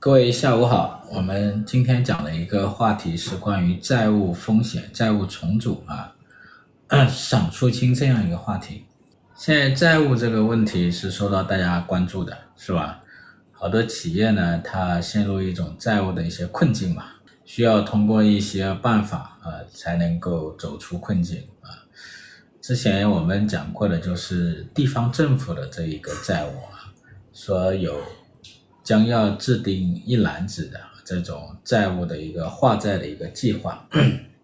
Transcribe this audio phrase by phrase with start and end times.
[0.00, 6.14] 各位下午好，我们今天讲的一个话题是关于债务风险、债务重组啊，
[7.10, 8.84] 想出清这样一个话题。
[9.34, 13.00] 现在债务这个问题是受到大家关注的，是吧？
[13.50, 17.04] 好多企业呢，它陷入一种债务的一些困境嘛，
[17.44, 21.74] 需要通过一些办法啊，才能够走出困境啊。
[22.60, 26.94] 之前我们讲过的就是地方政府的这一个债务啊，
[27.32, 28.00] 说有。
[28.88, 33.86] 将要制定一篮子的这种债务的一个化债的一个计划，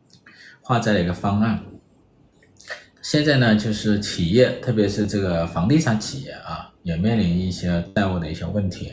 [0.61, 1.65] 化债的一个方案。
[3.01, 8.93] 现在呢，就是企业，特别是这个房地产企业啊，也面临一些债务的一些问题。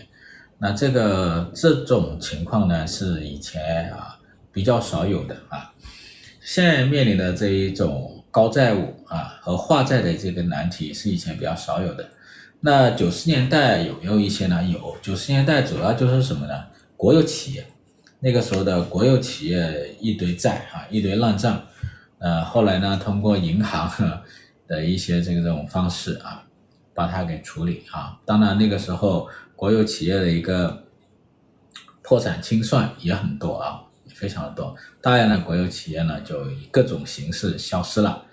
[0.58, 4.18] 那这个这种情况呢，是以前啊
[4.54, 5.74] 比较少有的啊。
[6.40, 12.10] 现在面临的这一种高债务啊和化债的这个难题，是以前比较少有的。
[12.64, 14.64] 那九十年代有没有一些呢？
[14.64, 16.54] 有，九十年代主要就是什么呢？
[16.96, 17.66] 国有企业，
[18.20, 21.60] 那个时候的国有企业一堆债啊，一堆烂账，
[22.20, 23.92] 呃，后来呢，通过银行
[24.70, 26.44] 的一些这个这种方式啊，
[26.94, 28.20] 把它给处理啊。
[28.26, 30.84] 当然那个时候国有企业的一个
[32.04, 33.82] 破产清算也很多啊，
[34.14, 38.24] 非常的多，大量的国有企业呢就以各种形式消失了，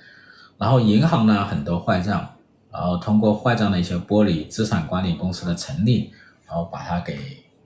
[0.58, 2.34] 然后银行呢很多坏账。
[2.70, 6.12] 然后通过坏账的一些剥离，资产管理公司的成立，
[6.46, 7.14] 然后把它给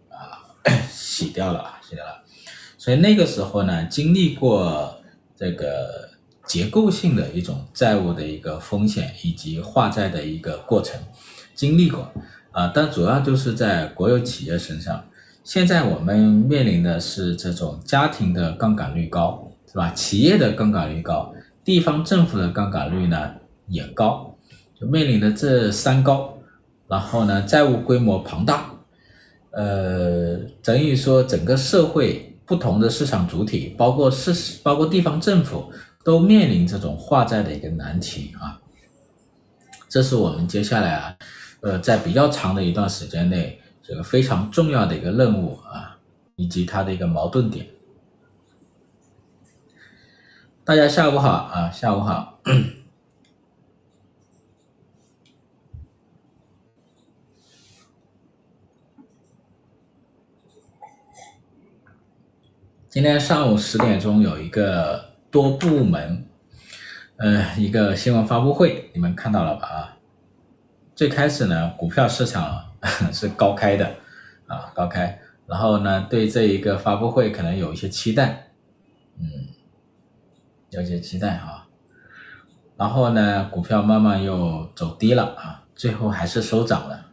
[0.08, 0.42] 啊
[0.91, 2.22] 洗掉了，洗掉了。
[2.78, 5.00] 所以那个时候呢，经历过
[5.36, 6.08] 这个
[6.47, 11.00] 结构性的一种债务的一个风险以及化债的一个过程，
[11.55, 12.11] 经历过
[12.50, 15.05] 啊，但主要就是在国有企业身上。
[15.45, 19.91] 现在我们面临的是这种家庭的杠杆率高，是吧？
[19.91, 23.34] 企业的杠杆率高，地方政府的杠杆率呢
[23.67, 24.32] 也高。
[24.87, 26.39] 面临的这三高，
[26.89, 28.71] 然后呢，债务规模庞大，
[29.51, 35.73] 呃，等于说整个社会不同的市场主体，包括市，包括地方政府，
[36.05, 38.61] 都面临这种化债的一个难题啊。
[39.89, 41.17] 这是我们接下来啊，
[41.61, 45.98] 呃，在比较长的一段时间内，这个非常重要的一个任务啊，
[46.37, 47.67] 以及它的一个矛盾点。
[50.65, 52.41] 大家下午好啊，下午好。
[62.92, 66.27] 今天上午十点钟有一个多部门，
[67.17, 69.67] 呃，一个新闻发布会，你们看到了吧？
[69.67, 69.97] 啊，
[70.95, 72.63] 最开始呢，股票市场
[73.11, 73.95] 是高开的，
[74.47, 78.51] 啊，高开，然后呢，对这一个发布会可能有一些期待，
[79.19, 79.24] 嗯，
[80.69, 81.67] 有些期待啊，
[82.77, 87.07] 然后呢，股票慢慢又走低了啊，最后还是收涨了，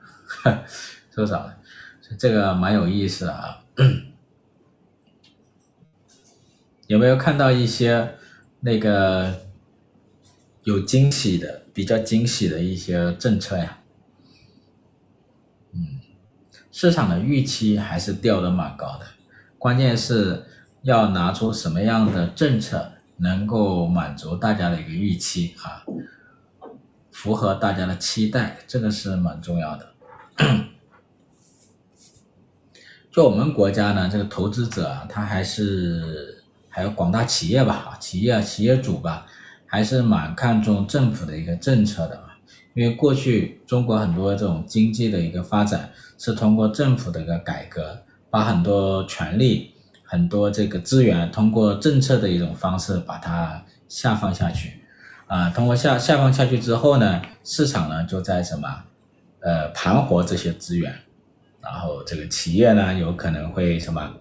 [1.16, 1.56] 收涨了，
[2.18, 3.62] 这个蛮有意思啊。
[6.90, 8.16] 有没有看到一些
[8.62, 9.42] 那个
[10.64, 13.78] 有惊喜的、比较惊喜的一些政策呀？
[15.72, 16.00] 嗯，
[16.72, 19.06] 市场的预期还是调的蛮高的，
[19.60, 20.44] 关键是
[20.82, 25.86] 要拿出什么样的政策能够满足大家的一个预期啊，
[27.12, 29.94] 符合大家的期待，这个是蛮重要的。
[33.12, 36.39] 就我们国家呢，这个投资者啊，他还是。
[36.70, 39.26] 还有广大企业吧，企业企业主吧，
[39.66, 42.38] 还是蛮看重政府的一个政策的啊。
[42.76, 54.80] 因为过去中国很多这种经济的一个发展是通过政府的一个改革，把很多权力、很多这个资源通过政策的一种方式把它下放下去，
[55.28, 58.84] 啊，通过下下放下去之后呢，市场呢就在什么，
[59.42, 60.94] 呃，盘活这些资源，
[61.62, 64.14] 然后这个企业呢有可能会什么。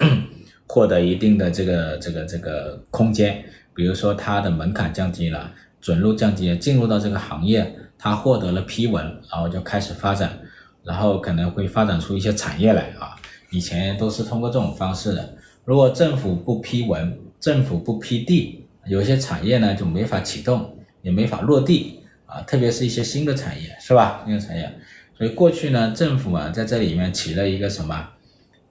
[0.68, 3.42] 获得一定的这个这个这个空间，
[3.74, 10.38] 比如说它的门槛降低了，准入降低了，进入到这个行业，它获得了批文，然后就开始发展，
[10.84, 13.16] 然后可能会发展出一些产业来啊。
[13.50, 15.34] 以前都是通过这种方式的，
[15.64, 24.22] 如果政府不批文，政府不批地，有些产业呢就没法启动，也没法落地啊，特别是一些新的产业，是吧？
[24.26, 24.70] 新的产业，
[25.16, 28.10] 所以过去呢，政府啊在这里面起了一个什么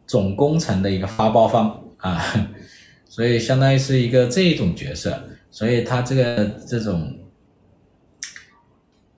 [0.06, 1.84] 总工程的一个发包方。
[1.98, 2.24] 啊，
[3.06, 7.18] 所以相当于是一个这一种角色，所以他这个这种，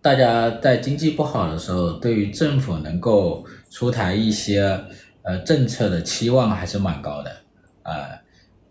[0.02, 4.82] 大家在经济不好的时候，对于政府能够出台一些
[5.24, 7.32] 呃政策的期望还是蛮高的
[7.84, 8.08] 啊，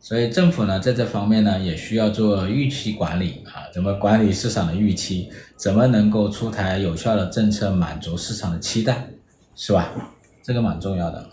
[0.00, 9.10] 所以政府呢在这方面呢也需要做预期管理啊，怎么管理市场的预期，怎么能够出台有效的政策满足市场的期待，
[9.54, 9.92] 是吧？
[10.42, 11.28] 这个蛮重要的。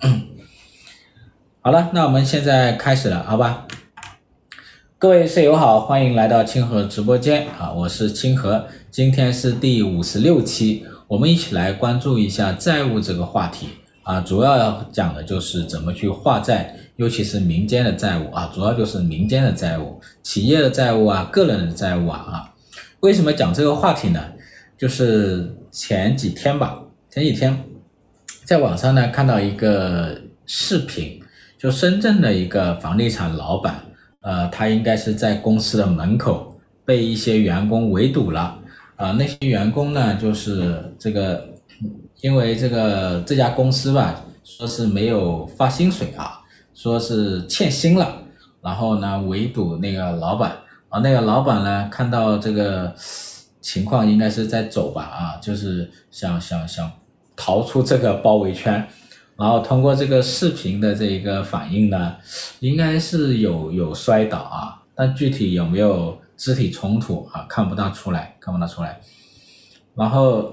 [1.65, 3.65] 好了，那我们现在开始了，好吧？
[4.99, 13.69] 各位室友好，欢迎来到清河直播间啊，我是清河，今天是第五十六期，我们一起来关注一下债务这个话题
[14.03, 22.53] 啊，主要要讲的就是怎么去化债，尤其是民间的债务啊，主要就是民间的债务、企业的债务啊、个人的债务啊啊。
[22.99, 24.23] 为什么讲这个话题呢？
[24.77, 26.79] 就是前几天吧，
[27.09, 27.59] 前几天
[28.43, 31.19] 在网上呢看到一个视频。
[31.65, 33.83] 就深圳的一个房地产老板，
[34.21, 38.55] 呃，他应该是在公司的门口被一些员工围堵了，
[38.97, 41.43] 啊、那些员工呢，就是这个，
[42.21, 46.39] 因为这个这家公司吧，说是没有发薪水啊，
[46.75, 48.15] 说是欠薪了，
[48.61, 50.51] 然后呢围堵那个老板，
[50.89, 52.93] 啊，那个老板呢看到这个
[53.59, 56.91] 情况应该是在走吧，啊，就是想想想
[57.35, 58.87] 逃出这个包围圈。
[59.37, 62.15] 然后通过这个视频的这一个反应呢，
[62.59, 69.01] 应该是有有摔倒啊，但具体有没有肢体冲突啊，看不大出来，看不大出来。
[69.93, 70.51] 然后，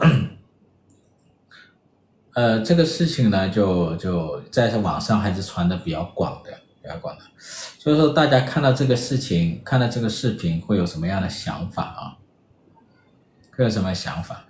[2.34, 6.50] 呃，这个事情呢，就就在网上还是传的比较广的，
[6.82, 7.24] 比较广的。
[7.38, 12.18] 所以说，大家看到这个事情，看到这个视频，会有什么样的想法啊？
[13.56, 14.44] 会有什么想法？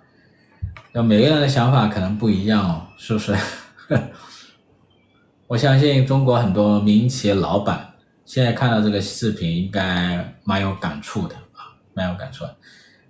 [0.91, 3.35] 那每个人的想法可能不一样哦，是不是？
[5.47, 7.93] 我相信中国很多民营企业老板
[8.25, 12.45] 现在看到这个视频，应该蛮有感触的啊，蛮有感触。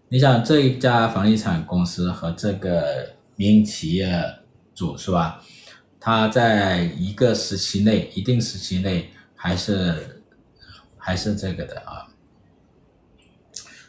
[0.09, 4.21] 你想这一家房地产公司和这个民营企业
[4.73, 5.41] 主是吧？
[5.99, 10.21] 他在一个时期内，一定时期内还是
[10.97, 12.09] 还是这个的啊。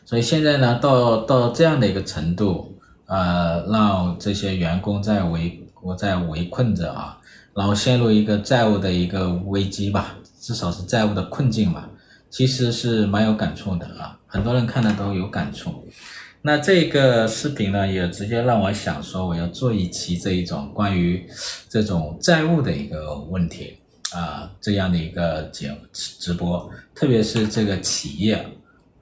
[0.04, 5.63] 所以现在呢，到到这样的一个程度，呃，让这些员工在围。
[5.84, 7.20] 我在围困着啊，
[7.54, 11.90] 然后陷入一个债务的一个危机吧，至少是债务的困境吧，
[12.30, 15.86] 其实是蛮有感触的啊，很多人看了都有感触。
[16.40, 21.26] 那这个视频呢，也直接让我想说，我要做一期这一种关于
[21.68, 23.78] 这种债务的一个问题
[24.12, 28.42] 啊，这样的一个节直播，特别是这个企业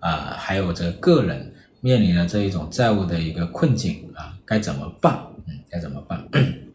[0.01, 5.21] 啊，还有这个个人面临的这一种债务的一个困境啊，该怎么办？
[5.49, 6.25] 嗯，该怎么办？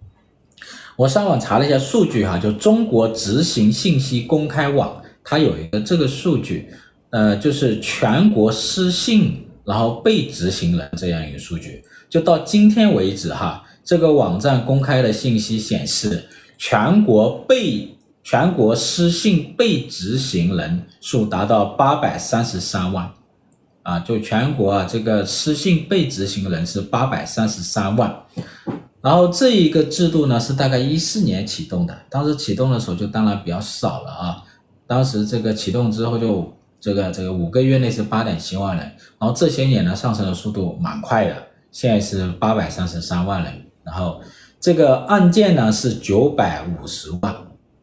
[0.98, 6.68] 我上网查了一下数据哈，就中国执行信息公开网，它有一个这个数据，
[7.12, 16.26] 呃，就是全国失信然后被执行人这样一个数据，就到今天为止哈，这个网站公开的信息显示，
[16.58, 23.08] 全国被全国失信被执行人数达到八百三十三万，
[23.84, 28.24] 啊，就全国啊这个失信被执行人是八百三十三万。
[29.02, 34.44] 然后这一个制度呢，是大概一四年启动的，当时启动的时候就当然比较少了啊。
[34.86, 38.86] 当时这个启动之后就这个这个五个月内是八点七万人，
[39.20, 41.36] 然后这些年呢上升的速度蛮快的，
[41.72, 43.54] 现在是八百三十三万人。
[43.84, 44.20] 然后
[44.60, 47.34] 这个案件呢是九百五十万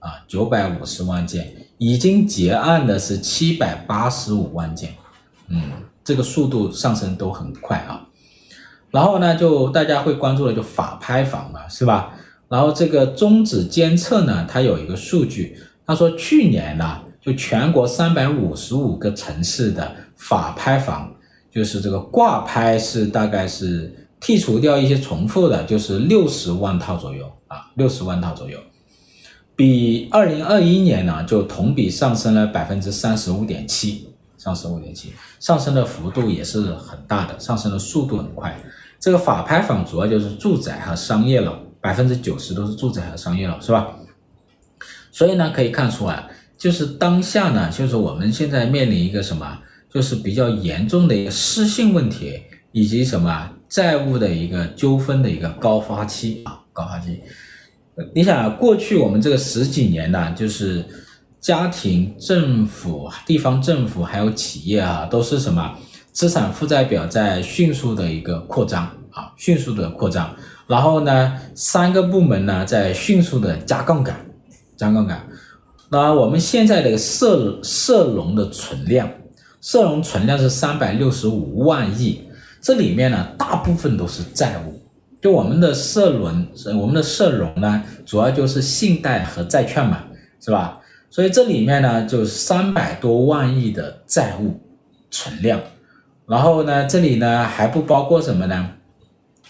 [0.01, 4.95] 啊，九百五十万件，已经结案的是七百八十五万件，
[5.49, 5.63] 嗯，
[6.03, 8.07] 这个速度上升都很快啊。
[8.94, 12.14] 然后呢，就大家会关注的就法拍房嘛，是吧？
[12.49, 21.13] 然后这个中指监测呢，它有一个数据，他说去年呢，就全国三百五十五个城市的法拍房，
[21.51, 28.56] 就是这个挂拍是大概是剔除掉一些重复的，就是六十万套左右啊，六十万套左右，
[29.56, 34.08] 比二零二一年呢就同比上升了百分之三十五点七，
[34.39, 38.56] 上升五点七，上升的幅度也是很大的，上升的速度很快。
[39.05, 43.87] 这个法拍房主要就是住宅和商业楼，百分之九十都是住宅和商业楼，是吧？
[45.13, 49.58] 所以呢，可以看出啊，就是当下呢，就是我们现在面临一个什么，
[49.93, 52.41] 就是比较严重的一个失信问题，
[52.73, 57.20] 以及什么债务的一个纠纷的一个高发期啊，高发期。
[58.15, 60.82] 你想，过去我们这个十几年呢，就是
[61.43, 65.77] 家庭、政府、地方政府还有企业啊，都是什么？
[66.15, 70.33] 资产负债表在迅速的一个扩张啊，迅速的扩张，
[70.69, 74.15] 然后呢，三个部门呢在迅速的加杠杆，
[74.77, 75.27] 加杠杆。
[75.91, 79.11] 那我们现在的社社融的存量，
[79.61, 82.23] 社融存量是三百六十五万亿，
[82.61, 84.81] 这里面呢大部分都是债务。
[85.21, 86.47] 就我们的社融，
[86.81, 90.05] 我们的社融呢，主要就是信贷和债券嘛，
[90.41, 90.81] 是吧？
[91.11, 94.61] 所以这里面呢就三百多万亿的债务
[95.11, 95.61] 存量。
[96.27, 98.71] 然后呢，这里呢还不包括什么呢？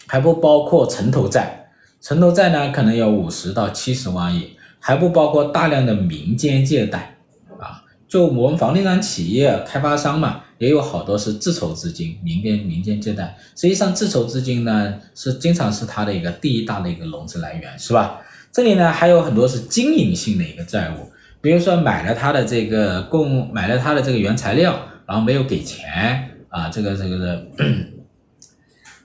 [0.07, 1.69] 还不包括城投债，
[2.00, 7.16] 城投债呢可能有五十到七十万亿，还不包括大量的民间借贷
[7.59, 7.83] 啊。
[8.07, 13.37] 就我们房地产企业开发商嘛，也有好多是自筹资金，民间民间借贷。
[13.57, 18.21] 实际上，自筹资金呢是经常是它的一个第一大的一个融资来源，是吧？
[18.52, 27.46] 这里呢还有很多是经营性的一个债务，比如说买了他的这个供，买了他的这个原材料，然后没有给钱啊，这个这个的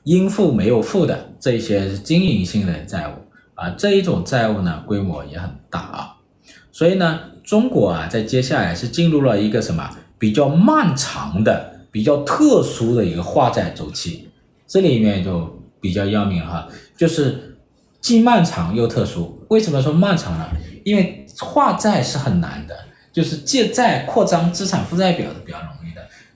[0.04, 3.14] 应付没有付的这些经营性的债务
[3.56, 6.16] 啊，这一种债务呢规模也很大啊，
[6.72, 9.90] 所以呢，中国啊在接下来是进入了一个什么
[10.20, 14.30] 比较漫长的、比较特殊的一个化债周期，
[14.68, 17.46] 这里面就比较要命哈，就是。
[18.02, 20.50] 既漫长又特殊，为什么说漫长呢？
[20.86, 22.74] 因为化债是很难的，
[23.12, 25.79] 就是借债扩张资产负债表的比较容易，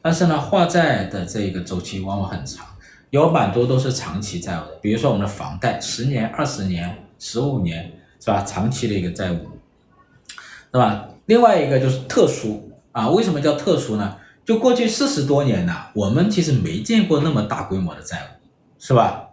[0.03, 2.67] 但是呢，化债的这个周期往往很长，
[3.09, 8.43] 有蛮多都是长期债务的，比如说我们的房贷，十年、二十年、十五年，是吧？
[8.43, 9.37] 长期的一个债务，
[10.73, 11.07] 对吧？
[11.27, 14.17] 另外一个就是特殊啊，为什么叫特殊呢？
[14.43, 18.43] 就过去四十多年呢，我们其实没见过那么大规模的债务，
[18.77, 19.29] 是吧？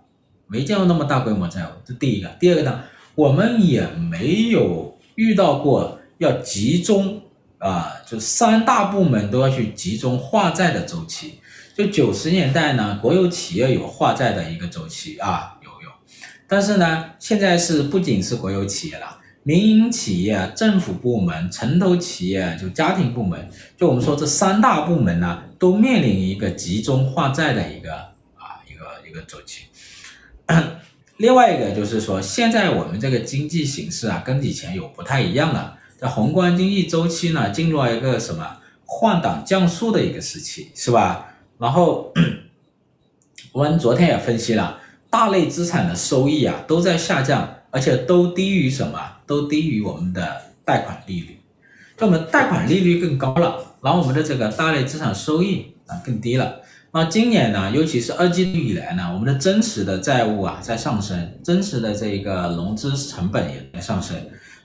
[0.47, 2.29] 没见过那么大规模债务，这第一个。
[2.39, 2.81] 第二个呢，
[3.17, 7.21] 我们也没有遇到过要集中
[7.61, 11.39] 啊，就三大部门都要去集中化债的周期。
[11.77, 15.91] 就九十年代呢，国有企业有化债的一个周期啊，有有。
[16.49, 27.95] 但是呢，现在是不仅是国有企业了，民营企业、政府部门、城投企业，就家庭部门，就我们说这三大部门呢，都面临一个集中化债的一个
[28.35, 29.65] 啊一个一个周期。
[31.19, 35.77] 另外一个就是说，现在我们这个经济形势啊，跟以前有不太一样了。
[36.01, 41.35] 在宏观经济周期呢，进入了一个什么换挡降速的一个时期，是吧？
[41.59, 42.11] 然后
[43.53, 44.79] 我们昨天也分析了，
[45.11, 48.99] 大类资产的收益啊都在下降，而且都低于什么？
[49.27, 51.39] 都低于我们的贷款利率。
[51.99, 56.63] 就我们贷款利率更高了，然后我们的这个大类资产收益啊更低了。
[56.93, 64.17] 那今年呢，尤其是二季度以来呢，我们的真实的债务啊在上升，真实的这个融资成本也在上升，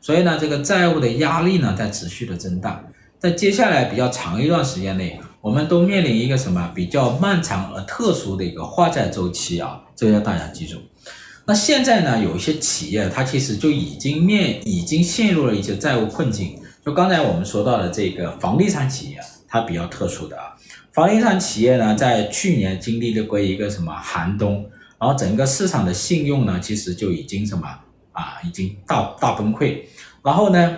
[0.06, 2.80] 所以呢，这个债务的压力呢在持续的增大。
[3.18, 10.78] 在接下来比较长一段时间内，我们都面临一个什么比较漫长而特殊的一个化债周期啊，这个要大家记住。
[11.48, 20.54] 那现在呢，有一些企业它其实就已经面已经陷入了一些债务困境，就刚才我们说到的这个房地产企业，它比较特殊的啊。
[20.94, 24.70] 房地产企业呢，在去年经历了过一个什么寒冬，
[25.00, 27.68] 然后整个市场的信用呢，其实就已经什么
[28.12, 29.80] 啊，已经大大崩溃。
[30.26, 30.78] 然后呢，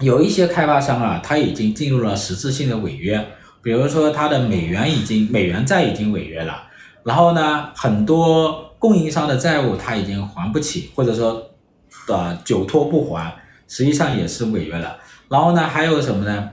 [0.00, 3.26] 有一些开发商啊，他已经进入了实质性的违约，
[3.62, 6.64] 比如说他的美元已经美元债已经违约了，
[7.02, 11.50] 然后呢，很多供应商的债务他已经还不起，或者说
[12.06, 13.34] 的久拖不还，
[13.66, 14.98] 实际上也是违约了。
[15.30, 16.50] 然后呢，还有什么呢？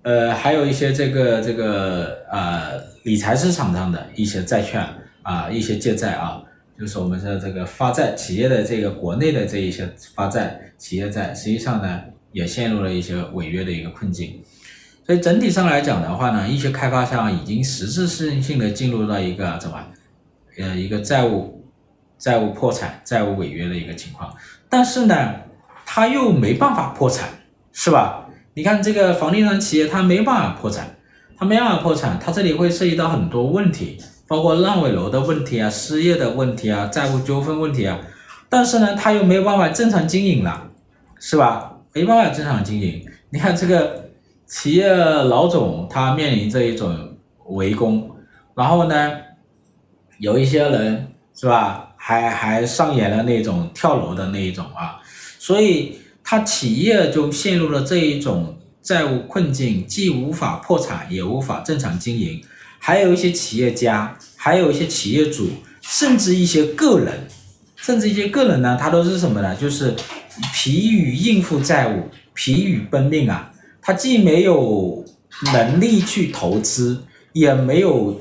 [0.00, 4.82] 呃，还有一些这个这个呃理财市场上的一些债券
[5.22, 6.40] 啊，一些借债啊，
[6.78, 12.00] 就是我们说这个发债企业的这个国内的这一些发债企业债，实际上呢
[12.32, 14.40] 也陷入了一些违约的一个困境。
[15.06, 19.82] 所以整体上来讲的话呢，一些开发商已经实质性性的进入到一个怎么
[20.58, 21.64] 呃一个债务
[22.18, 24.34] 债务破产、债务违约的一个情况，
[24.68, 25.34] 但是呢，
[25.84, 27.28] 他又没办法破产，
[27.72, 28.28] 是吧？
[28.54, 30.96] 你看这个房地产企业，它没办法破产，
[31.36, 37.98] 它没办法破产，它这里会涉及到很多问题，包括烂尾楼的问题啊、失业的问题啊、债务纠纷问题啊。
[38.48, 40.70] 但是呢，他又没有办法正常经营了，
[41.18, 41.78] 是吧？
[41.92, 43.04] 没办法正常经营。
[43.30, 44.10] 你看这个
[44.46, 47.16] 企业老总，他面临这一种
[47.46, 48.10] 围攻，
[48.54, 49.12] 然后呢，
[50.18, 55.00] 有一些人是吧，还还上演了那种跳楼的那一种啊，
[55.38, 55.98] 所以。
[56.28, 62.42] 他企业就陷入了这一种债务困境，既无法破产，也无法正常经营。
[62.78, 65.48] 还有一些企业家，还有一些企业主，
[65.80, 67.26] 甚至一些个人，
[67.76, 69.54] 甚至一些个人呢，他都是什么呢？
[69.56, 69.94] 就是
[70.54, 72.02] 疲于应付债务，
[72.34, 73.50] 疲于奔命啊！
[73.80, 75.04] 他既没有
[75.52, 77.02] 能力去投资，
[77.32, 78.20] 也没有，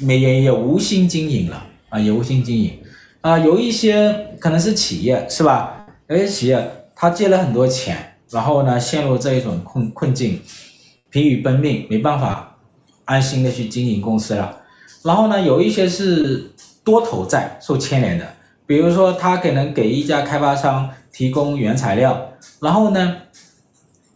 [0.00, 2.78] 没也也无心经营了啊，也无心经营
[3.20, 3.38] 啊。
[3.38, 5.86] 有一些可能是企业，是吧？
[6.08, 6.76] 有些企业。
[7.02, 7.96] 他借了很多钱，
[8.28, 10.38] 然后呢，陷入这一种困困境，
[11.08, 12.49] 疲于奔命，没办法
[13.10, 14.58] 安心的去经营公司了。
[15.02, 16.52] 然后呢，有一些是
[16.84, 18.24] 多头债受牵连的，
[18.66, 23.16] 比如说他可能给一家开发商提供原材料，然后呢，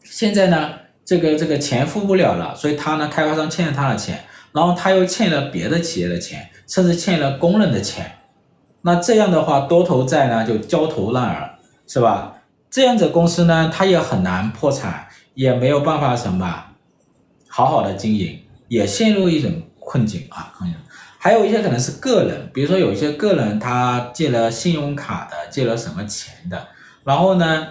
[0.05, 0.71] 现在呢，
[1.05, 8.19] 这个这个钱付不了了，所以他呢，开发商欠了他的钱，然后他又欠了别的企业的钱，甚至欠了工人的钱，
[8.83, 11.51] 那这样的话，多头债呢就焦头烂额，
[11.89, 12.35] 是吧？
[12.71, 16.67] 这样子公司呢，它也很难破产，也没有办法什么
[17.49, 18.41] 好好的经营，
[18.75, 20.53] 也陷入一种困境啊。
[21.19, 26.69] 还有一些可能是个人，比如说有一些个人他借了信用卡的，借了什么钱的，
[27.03, 27.67] 然后呢，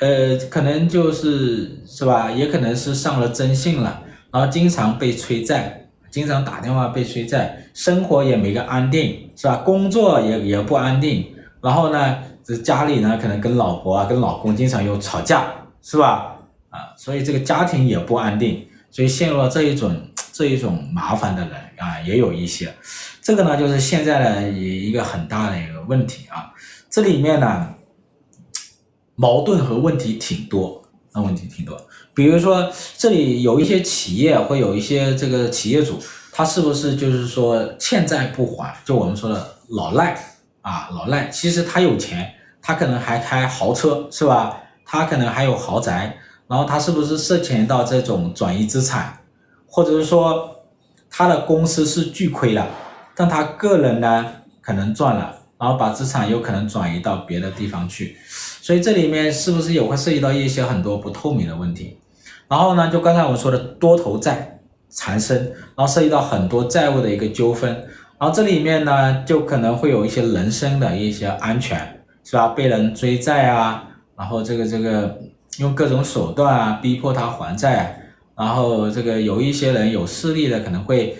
[0.00, 4.02] 呃，可能就是是吧，也可能是上了征信了，
[4.32, 9.58] 然后经常被催债，经常打电话被催债，生活也没个安定，是吧？
[9.58, 11.26] 工作也也不安定，
[11.60, 15.52] 然后呢，这家里呢可能跟老婆啊、跟老公经常有吵架，
[15.82, 16.34] 是吧？
[16.70, 22.74] 啊，所以这个家庭也不安定，所以陷入了这一种 这一种麻烦的人啊，也有一些，
[23.20, 26.52] 这个呢就是现在的一一个很大的一个问题啊，
[26.88, 27.74] 这里面呢。
[29.16, 30.82] 矛盾和问题挺多，
[31.12, 31.78] 那问题挺多。
[32.14, 38.74] 比如说，这里有一些企业会有一些这个企业主，他是不是就是说欠债不还？
[38.82, 40.18] 就我们说的老赖
[40.62, 41.28] 啊，老赖。
[41.28, 42.32] 其实他有钱，
[42.62, 44.56] 他可能还开豪车，是吧？
[44.86, 46.16] 他可能还有豪宅，
[46.50, 49.16] 然后他是不是涉嫌到这种转移资产，
[49.68, 50.50] 或者是说
[51.08, 52.66] 他的公司是巨亏了，
[53.14, 54.26] 但他个人呢
[54.60, 58.16] 可能赚了，然后把资产有可能转移到别的地方去。
[58.60, 61.96] 所以这里面是不是也会涉及到一些很多不透明的问题？
[62.48, 65.38] 然后呢，就刚才我说的多头债缠身，
[65.76, 67.70] 然后涉及到很多债务的一个纠纷，
[68.18, 72.48] 然后这里面呢，就可能会有一些人身的一些安全，是吧？
[72.48, 73.84] 被人追债啊，
[74.16, 75.16] 然后这个这个
[75.60, 81.14] 用各种手段啊逼迫他还债，然后这个有一些人有势力的可能会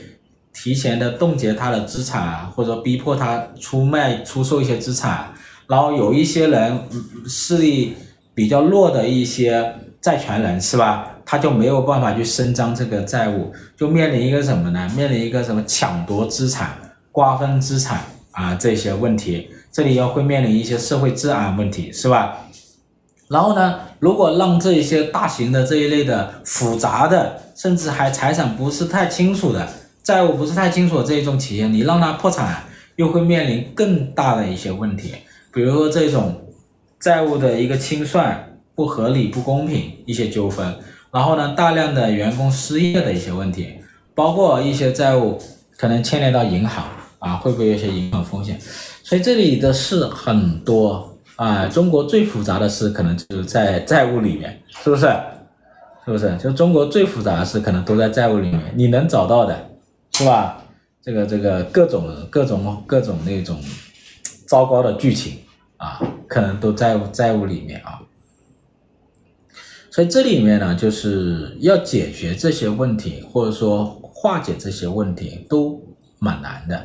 [0.52, 5.32] 提前的冻结他的资产，或者逼迫他出卖出售一些资产。
[5.68, 6.80] 然后有一些人
[7.28, 7.94] 势力
[8.35, 11.06] 比较弱的一些债权人是吧？
[11.25, 14.90] 他就没有办法去伸张这个债务，就面临一个什么呢？
[14.97, 16.76] 面临一个什么抢夺资产、
[17.12, 18.00] 瓜分资产
[18.32, 19.50] 啊这些问题。
[19.70, 22.38] 这里要会面临一些社会治安问题是吧？
[23.30, 29.69] 然后呢，如果让这一些大型的这一类的复杂的，甚至还财产不是太清楚的
[30.02, 32.64] 债务不是太清楚的这一种企业，你让它破产，
[32.97, 35.14] 又会面临更大的一些问题。
[35.52, 36.43] 比如说这种
[36.99, 40.75] 债务的一个清算不合理、不公平一些纠纷，
[41.12, 43.75] 然后呢，大量的员工失业的一些问题，
[44.12, 45.40] 包括一些债务
[45.76, 46.84] 可能牵连到银行
[47.21, 48.58] 啊，会不会有些银行风险？
[49.04, 51.09] 所以这里的事很多
[51.41, 55.07] 啊，中国最复杂的事可能就是在债务里面，是不是？
[56.05, 56.37] 是不是？
[56.37, 59.71] 就中国最复杂的事可能都在债务里面，你能找到的，
[60.13, 60.63] 是吧？
[61.00, 63.59] 这个这个各种各种各种那种。
[64.47, 65.39] 糟糕的剧情
[65.76, 68.00] 啊，可能都在债务里面啊，
[69.93, 75.81] 所以这里面呢，就是要解决这些问题，或者说化解这些问题，都
[76.19, 76.85] 蛮难的。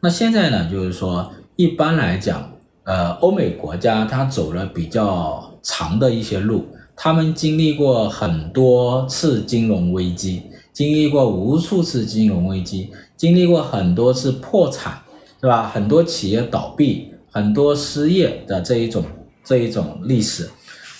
[0.00, 2.53] 那现在呢，就是说一般来讲，
[2.84, 6.64] 呃，欧美国家它走了比较长的一些路，
[6.96, 10.42] 他们经历过很多次金融危机，
[10.72, 14.98] 经历过无数次金融危机，经历过很多次破产。
[15.40, 15.68] 是吧？
[15.68, 19.04] 很多企业倒闭，很多失业的这一种
[19.44, 20.48] 这一种历史，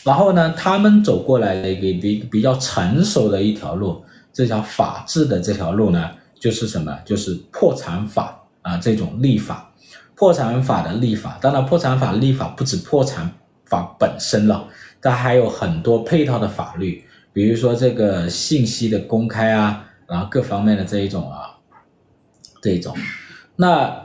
[0.03, 6.95] 然后呢，他们走过来的一个比比较成熟的一条路，这条法治的这条路呢，就是什么？
[7.07, 9.73] 就是破产法啊，这种立法，
[10.17, 11.39] 破产法的立法。
[11.41, 13.31] 当然，破产法立法不止破产
[13.67, 14.67] 法本身了，
[15.01, 21.57] 它还有很多配套的法律，比如说这个信息的公开啊，然后各方面的这一种啊，
[22.61, 22.97] 这一种，
[23.57, 24.03] 那。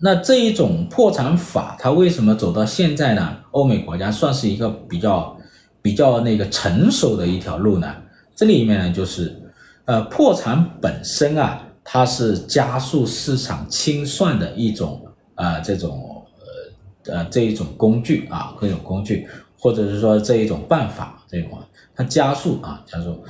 [0.00, 3.38] 那这一种破产法，它为什么走到现在呢？
[3.50, 5.36] 欧美国家算是一个比较
[5.82, 7.92] 比较那个成熟的一条路呢。
[8.36, 9.36] 这里面呢，就是
[9.86, 15.04] 呃，破产本身啊，它是加速市场清算的一种
[15.38, 16.20] 啊、这种
[17.06, 19.26] 呃呃这一种工具啊，各种工具，
[19.58, 21.50] 或者是说这一种办法，这种
[21.94, 23.24] 它加速啊，加速。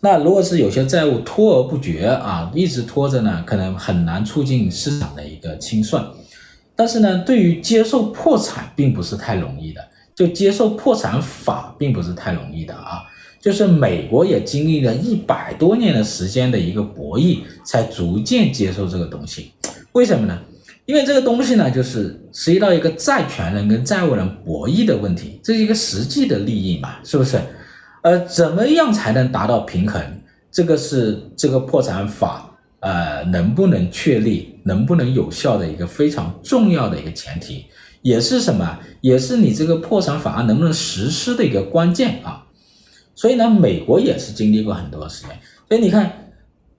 [0.00, 6.02] 那如果是有些债务拖而不决啊，一直拖着呢，可能很难促进市场的一个清算。
[6.74, 9.80] 但是呢，对于接受破产并不是太容易的，
[10.14, 13.04] 就接受破产法并不是太容易的啊。
[13.40, 19.52] 就是美国也经历了一百多年的时间的一个博弈，才逐渐接受这个东西。
[19.92, 20.40] 为什么呢？
[20.86, 27.40] 因为这个东西呢，就是涉及到一个债权人跟债务人博弈的问题，这是一个实际的利益嘛，是不是？
[28.02, 30.02] 呃，怎么样才能达到平衡？
[30.50, 37.64] 这个是这个破产法呃能不能确立、能不能有效的一个非常重要的一个前提，
[38.02, 38.78] 也是什么？
[39.00, 42.44] 也是你这个破产法案能不能实施的一个关键啊。
[43.14, 45.30] 所以呢，美国也是经历过很多时间。
[45.66, 46.30] 所以你看，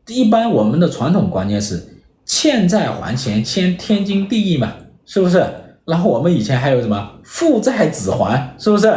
[0.07, 1.83] 一般我们的传统观念是
[2.25, 4.73] 欠债还钱，欠天经地义嘛，
[5.05, 5.45] 是不是？
[5.85, 8.87] 然后我们以前还有什么父债子还，是不是？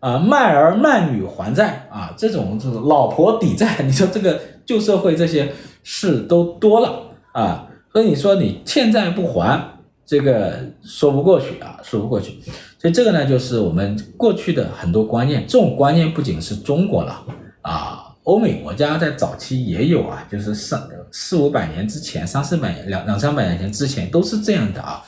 [0.00, 9.60] 啊，卖儿卖女还债啊，这种这种老婆抵债， 你说这个旧社会这些事都多了啊，所以你说你欠债不还，
[10.06, 12.38] 这个说不过去啊，说不过去。
[12.78, 17.24] 所以这个呢，就是我们过去的很多观念，这种观念不仅是中国了
[17.62, 25.02] 啊，欧美国家在早期也有啊，就是上四五百年之前，三四百两两三百年前之前都是这样的啊，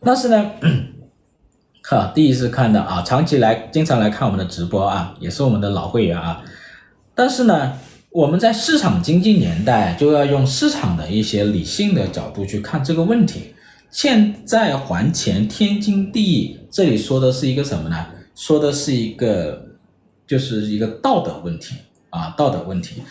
[0.00, 0.50] 但是呢。
[1.86, 6.42] 哈，第一次看的啊，长期来经常来看我们的直播啊，也是我们的老会员啊。
[7.14, 13.54] 但是呢，我们在市场经济年代就要用市场的一些理性的角度去看这个问题。
[13.90, 18.06] 欠债还钱天经地义，这里说的是一个什么呢？
[18.34, 19.62] 说的是一个
[20.26, 21.74] 就是一个道德问题
[22.14, 23.02] 啊，道德问题。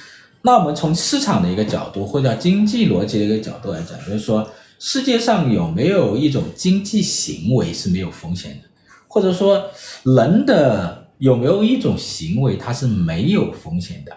[0.42, 4.50] 那我们从市场的一个角度或者经济逻辑的一个角度来讲，就是说。
[4.80, 8.68] 世界上有没有一种经济行为是没有风险的？
[9.08, 9.64] 或者说，
[10.04, 14.12] 人的有没有一种行为它是没有风险的？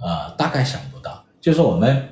[0.00, 1.24] 呃，大概想不到。
[1.40, 2.02] 就是我们，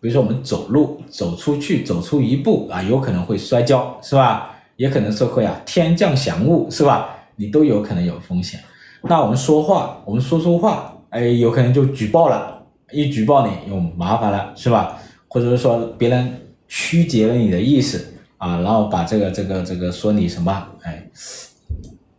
[0.00, 4.50] 比如说我们走路走出去，走出一步啊，有可能会摔跤，是吧？
[4.76, 7.14] 也可能是会啊天降祥物，是吧？
[7.36, 8.58] 你都有可能有风险。
[9.02, 15.00] 那我们说话，我们说说话，哎，有可能就举报了，一举报你有麻烦了，是吧？
[15.28, 16.42] 或者是说别人。
[16.70, 20.68] 曲解了你的意思啊，然后把这个这个这个说你什么？
[20.82, 21.08] 哎，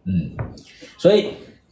[0.06, 0.32] 嗯，
[0.97, 1.25] 所以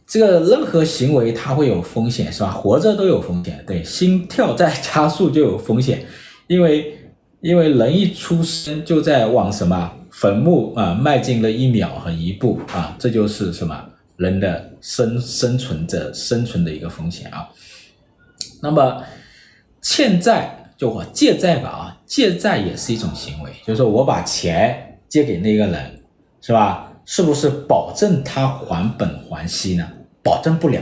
[0.06, 2.52] 这个任何行为它会有风险，是吧？
[2.52, 6.06] 活着都有风险，对，心跳在加速就有风险，
[6.46, 6.96] 因为
[7.40, 13.84] 因为人一出生就在往什么坟墓啊迈进了一秒和一步啊，这就是什么
[14.18, 17.48] 人的生生存着生存的一个风险啊。
[18.60, 19.02] 那么
[19.80, 20.54] 欠债。
[20.78, 26.00] 就我借债吧啊，借债也是一种行为，就是说我把钱借给那个人，
[26.40, 26.92] 是吧？
[27.04, 29.84] 是不是保证他还本还息呢？
[30.22, 30.80] 保证不了，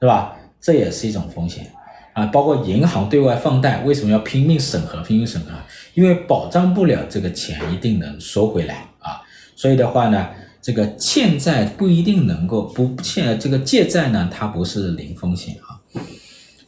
[0.00, 0.36] 是吧？
[0.60, 1.70] 这也是一种风险
[2.14, 2.26] 啊。
[2.26, 5.00] 包括银行对外放贷，为什么要拼命审核？
[5.02, 5.52] 拼命审核，
[5.94, 9.22] 因为保障不了这个钱一定能收回来啊。
[9.54, 10.30] 所以的话呢，
[10.68, 15.80] 这个欠债不一定能够不欠，这个借债呢，它不是零风险啊。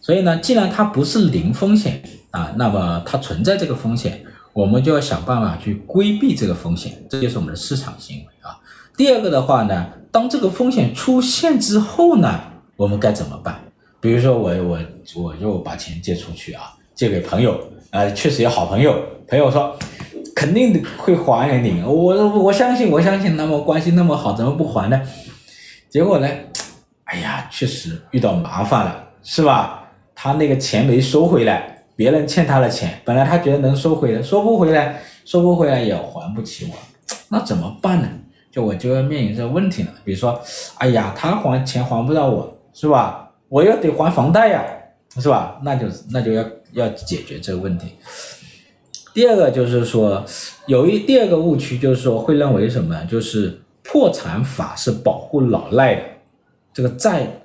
[0.00, 2.02] 所以呢，既然它不是零风险。
[2.30, 8.56] 啊，那么它存在这个风险，我们就要想办法去规避这个风险，这就是我们的市场行为啊。
[8.96, 12.40] 第二个的话呢，当这个风险出现之后呢，
[12.76, 13.60] 我们该怎么办？
[14.00, 14.78] 比如说我我
[15.16, 17.60] 我就把钱借出去啊，借给朋友
[17.90, 18.96] 啊，确实有好朋友，
[19.28, 19.76] 朋友说
[20.34, 25.00] 肯定会还给你，我我相信我相信，那么关系那么好，怎么不还呢？
[25.88, 26.28] 结果呢，
[27.04, 29.88] 哎呀，确实遇到麻烦了，是吧？
[30.14, 31.76] 他那个钱没收回来。
[31.96, 36.74] 别人欠他的钱，本来他觉得能收回来，收不回来，收不回来也还不起我，
[37.28, 38.08] 那怎么办呢？
[38.50, 39.90] 就我就要面临这问题了。
[40.02, 40.40] 比如说，
[40.78, 43.30] 哎呀，他还钱还不到我，是吧？
[43.50, 44.64] 我又得还房贷呀，
[45.18, 45.60] 是吧？
[45.62, 47.96] 那就那就要要解决这个问题。
[49.12, 50.24] 第二个就是说，
[50.66, 53.04] 有一第二个误区就是说会认为什么？
[53.04, 56.02] 就是破产法是保护老赖的，
[56.72, 57.42] 这个债，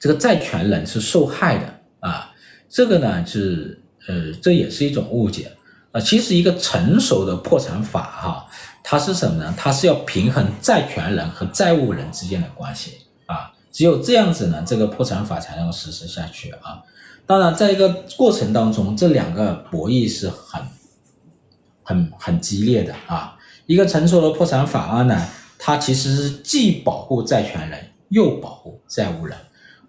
[0.00, 2.32] 这个债权人是受害的啊。
[2.68, 5.52] 这个呢是呃，这也是一种误解
[5.92, 6.00] 啊。
[6.00, 8.46] 其实一个成熟的破产法哈，
[8.82, 9.54] 它是什么呢？
[9.56, 13.52] 它是要平衡债权人和债务人之间的关系啊。
[13.70, 16.82] 只有这样子呢，这个破产法才能够实施下去啊。
[17.32, 20.60] 当然，在一个过程当中，这两个博弈是很
[21.82, 23.38] 很很激烈的啊。
[23.64, 25.26] 一个成熟的破产法案呢，
[25.58, 27.78] 它其实是既保护债权人
[28.10, 29.34] 又保护债务人。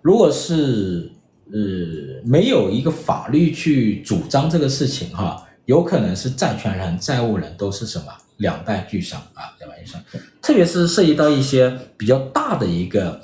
[0.01, 1.11] 如果是
[1.51, 8.05] 呃，没有一个法律去主张这个事情哈，有可能是债权人、债务人都是什么
[8.37, 10.01] 两败俱伤啊，两败俱伤。
[10.41, 13.19] 特别是涉及到一些比较大的一个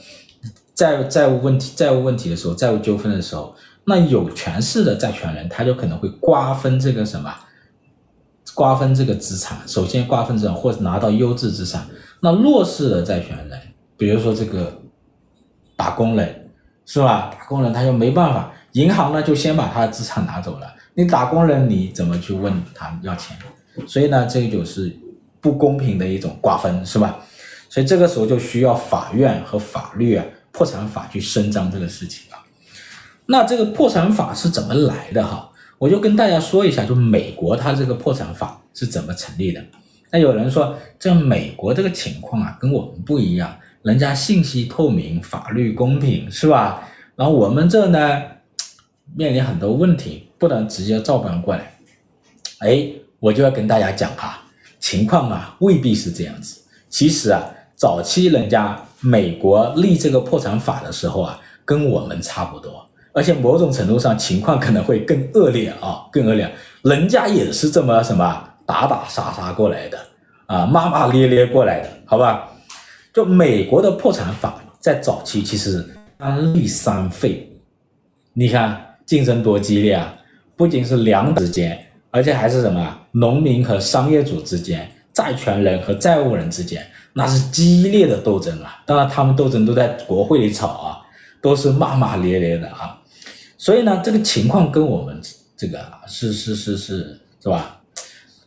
[0.76, 7.34] 债债务问题、债务问题的时候，债务纠纷的时候，那有权势的债权人他就可能会瓜分这个什么，
[8.54, 9.58] 瓜分这个资产。
[9.68, 11.86] 首先瓜分资产，或者拿到优质资产。
[12.22, 13.60] 那弱势的债权人，
[13.98, 14.82] 比如说这个
[15.76, 16.46] 打工人。
[16.92, 17.30] 是吧？
[17.32, 20.66] 打工人他就没办法，银行呢就先把他的资产拿走了。
[20.96, 23.38] 你打工人你怎么去问他要钱？
[23.86, 24.92] 所以呢，这个就是
[25.40, 27.20] 不公平的一种瓜分，是吧？
[27.70, 32.24] 所以这个时候就需要法院和法律啊，破产法去伸张这个事情。
[33.32, 35.52] 那这个破产法是怎么来的哈？
[35.78, 39.64] 我就跟大家说一下，就美国它这个破产法是怎么成立的。
[40.10, 43.56] 那有人说，这美国这个情况啊，跟我们不一样。
[43.84, 46.90] 人家信息透明，法律公平，是吧？
[47.16, 48.24] 然后我们这呢，
[49.16, 51.72] 面临很多问题，不能直接照搬过来。
[52.62, 52.90] 哎，
[53.20, 54.42] 我就要跟大家讲哈，
[54.80, 56.60] 情况啊未必是这样子。
[56.90, 57.44] 其实啊，
[57.76, 66.50] 早期人家美国立这个破产法的时候啊，跟我们差不多，而且某种程度上情况可能会更恶劣啊， 更恶劣。
[66.84, 69.98] 人家也是这么什么打打杀杀过来的
[70.46, 72.48] 啊，骂骂咧咧过来的，好吧？
[73.14, 75.84] 就美国的破产法在早期其实
[76.20, 77.52] 三利三废，
[78.34, 80.14] 你看竞争多激烈啊！
[80.56, 81.78] 不仅是两者之间，
[82.12, 88.82] 而且还是什么农民和商业主之间，债权人和债务人之间，那是激烈的斗争啊！
[88.86, 91.02] 当然，他们斗争都在国会里吵啊，
[91.42, 92.96] 都是骂骂咧咧的啊。
[93.60, 95.22] 所以呢，这个情况跟我们
[95.56, 97.80] 这个是是是是是吧？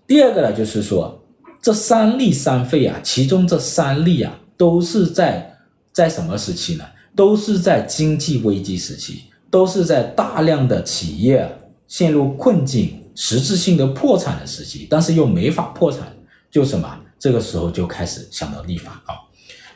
[0.06, 1.22] 第二个呢，就是说
[1.60, 5.56] 这三利三废啊，其中这三利啊，都是在
[5.92, 6.84] 在什么时期呢？
[7.14, 11.48] 都是在经济危机时期，都是在大量的企业。
[11.88, 16.10] 陷入困境、实质性的破产的时期，但是又没法破产，
[16.50, 16.88] 就什么？
[17.18, 19.12] 这个时候就开始想到立法啊。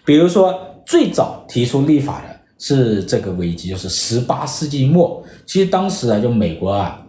[0.03, 5.23] 比如说，最早提出立法的是这个危机，就是十八世纪末。
[5.45, 7.05] 其实当时啊，就美国啊，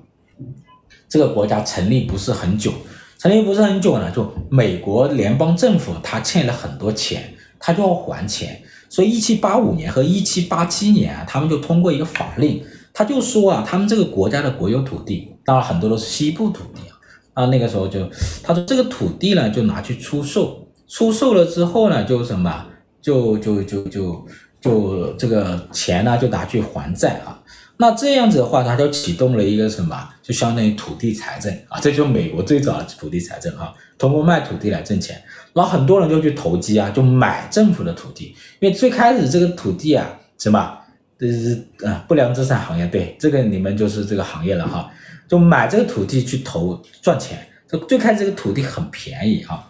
[1.10, 2.72] 这个国家成立不是很久，
[3.18, 12.64] 成立不是很久呢，就美国联邦政府他欠了很多钱，他就要还钱，所以一七八五年和一七八七年啊，他们就通过一个法令。
[12.94, 16.98] 他就说啊，他们这个国家的国有土地，当然很多都是西部土地啊。
[17.34, 18.10] 啊，那个时候就
[18.42, 22.66] 他说这个土地呢，就拿去出售，出售了之后呢，就什么，
[23.00, 24.26] 就就就就
[24.68, 27.40] 就这个钱呢，就拿去还债啊。
[27.78, 31.80] 那这样子的话，他就启动了一个什么，就相当于土地财政啊。
[31.80, 35.22] 这就是美国最早的土地财政啊，通过卖土地来挣钱。
[35.54, 40.78] 然后很多人就去投机啊，就买政府的土地，因为最开始这个土地啊，什么？
[41.20, 44.92] 这是啊，不良资产行业，对，这个你们就是这个行业了哈，
[45.28, 47.48] 就买这个土地去投赚钱。
[47.68, 49.68] 这最开始这个土地很便宜啊，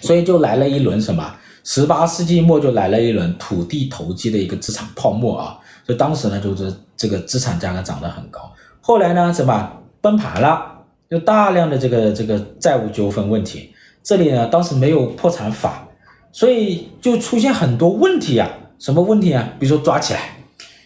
[0.00, 1.34] 所以就来了一轮什么？
[1.64, 8.40] 十八世纪末就来了一轮土地投机的一个资产泡沫啊，所以当时呢就是这个资产价格涨得很高。
[8.80, 9.72] 后来呢什么
[10.02, 10.62] 崩盘了，
[11.10, 13.70] 就大量的这个这个债务纠纷问题。
[14.02, 15.88] 这里呢当时没有破产法，
[16.30, 18.46] 所以就出现很多问题啊，
[18.78, 19.48] 什么问题啊？
[19.58, 20.20] 比如说抓起来。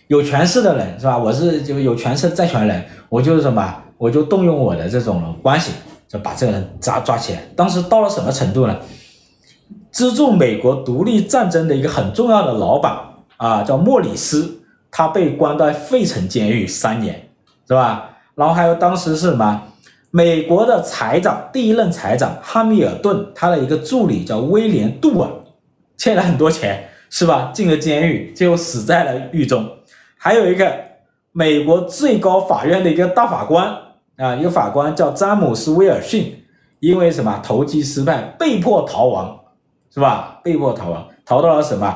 [0.06, 1.18] 有权势的人是吧？
[1.18, 3.82] 我是就有权势的债权人，我就是什么？
[3.98, 5.72] 我就动用我的这种关系，
[6.06, 7.40] 就把这个人抓抓起来。
[7.56, 8.78] 当时到了什么程度呢？
[9.90, 12.96] 资助美国独立战争的一个很重要的老板
[13.36, 17.28] 啊，叫莫里斯，他被关在费城监狱三年，
[17.66, 18.10] 是吧？
[18.34, 19.62] 然后还有当时是什么？
[20.10, 25.28] 美国的财长，第一任财长汉密尔顿，他的一个助理叫威廉杜尔，
[25.96, 27.50] 欠了很多钱，是吧？
[27.52, 29.68] 进了监狱，最后死在了狱中。
[30.16, 30.72] 还有一个
[31.32, 33.68] 美国最高法院的一个大法官
[34.16, 36.42] 啊，一个法官叫詹姆斯·威尔逊，
[36.80, 39.37] 因为什么投机失败被迫逃亡，
[39.98, 40.38] 是吧？
[40.44, 41.92] 被迫逃亡，逃到了什么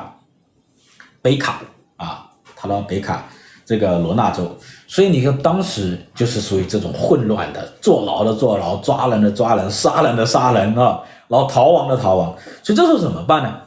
[1.21, 1.61] 北卡
[1.95, 2.29] 啊？
[2.53, 3.23] 逃到北卡
[3.65, 4.53] 这个罗纳州，
[4.87, 13.57] 所以你看当时就是属于这种混乱的，坐牢的坐牢，抓人的抓人，杀人的杀人啊，然后逃亡的逃亡，所以这时候怎么办呢？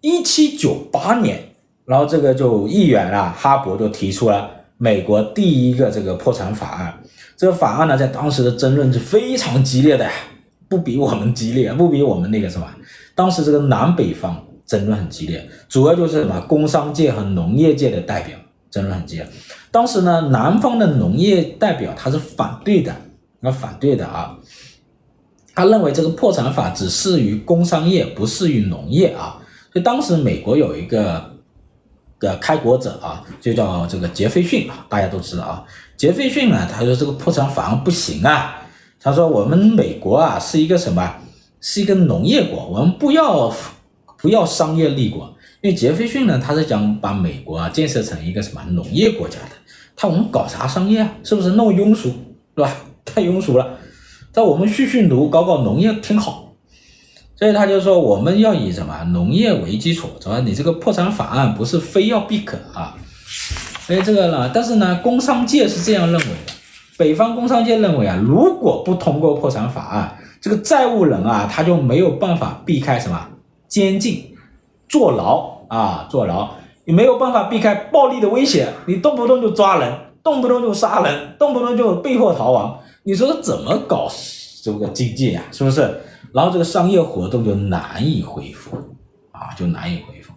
[0.00, 1.40] 一七九八年。
[1.86, 6.94] 然后这个就议员啊，哈伯就提出了美国第一个这个破产法案。
[7.36, 10.08] 这个法案呢，在当时的争论是非常激烈的，
[10.66, 12.66] 不比我们激烈，不比我们那个什么。
[13.14, 18.36] 当时这个南北方争论很激烈，主要就是什么工商界和农业界的代表
[18.70, 19.28] 争论很激烈。
[19.70, 22.94] 当时呢，南方的农业代表他是反对的，
[23.40, 24.36] 那反对的啊，
[25.54, 29.40] 他认为这个破产法只适于工商业，不适于农业啊。
[29.72, 31.32] 所以当时美国有一个。
[32.20, 35.62] 的开国者啊，就叫这个杰斐逊啊，大家都知道啊。
[35.94, 38.62] 杰斐逊呢，他说这个破产法不行啊。
[38.98, 41.14] 他说我们美国啊是一个什么？
[41.66, 43.50] 是一个农业国，我们不要
[44.18, 45.34] 不要商业立国。
[45.62, 49.56] 因为杰斐逊呢，他是想把美国啊建设成一个什么农业国家的。
[49.96, 51.10] 他我们搞啥商业啊？
[51.24, 52.10] 是不是那么庸俗，
[52.54, 52.70] 是吧？
[53.02, 53.78] 太庸俗了。
[54.30, 56.52] 在我们蓄蓄奴，搞搞农业挺好。
[57.34, 60.40] 所以他就说，我们要以什么农业为基础，是吧？
[60.40, 62.94] 你这个破产法案不是非要必可啊。
[63.86, 66.52] 所以这个呢，但是呢，工商界是这样认为的。
[66.98, 73.28] 北方工商界认为啊，如果不通过破产法案，这个债务人啊，他就没有办法避开什么
[73.66, 74.36] 监禁、
[74.86, 76.50] 坐牢啊，坐牢，
[76.84, 79.90] 你没有办法避开暴力的威胁，你动不动就抓人，
[80.22, 84.06] 动不动就杀人，动不动就被迫逃亡，你说怎么搞
[84.62, 85.42] 这个经济啊？
[85.50, 86.02] 是不是？
[86.34, 88.76] 然后这个商业活动就难以恢复，
[89.32, 90.30] 啊，就难以恢复，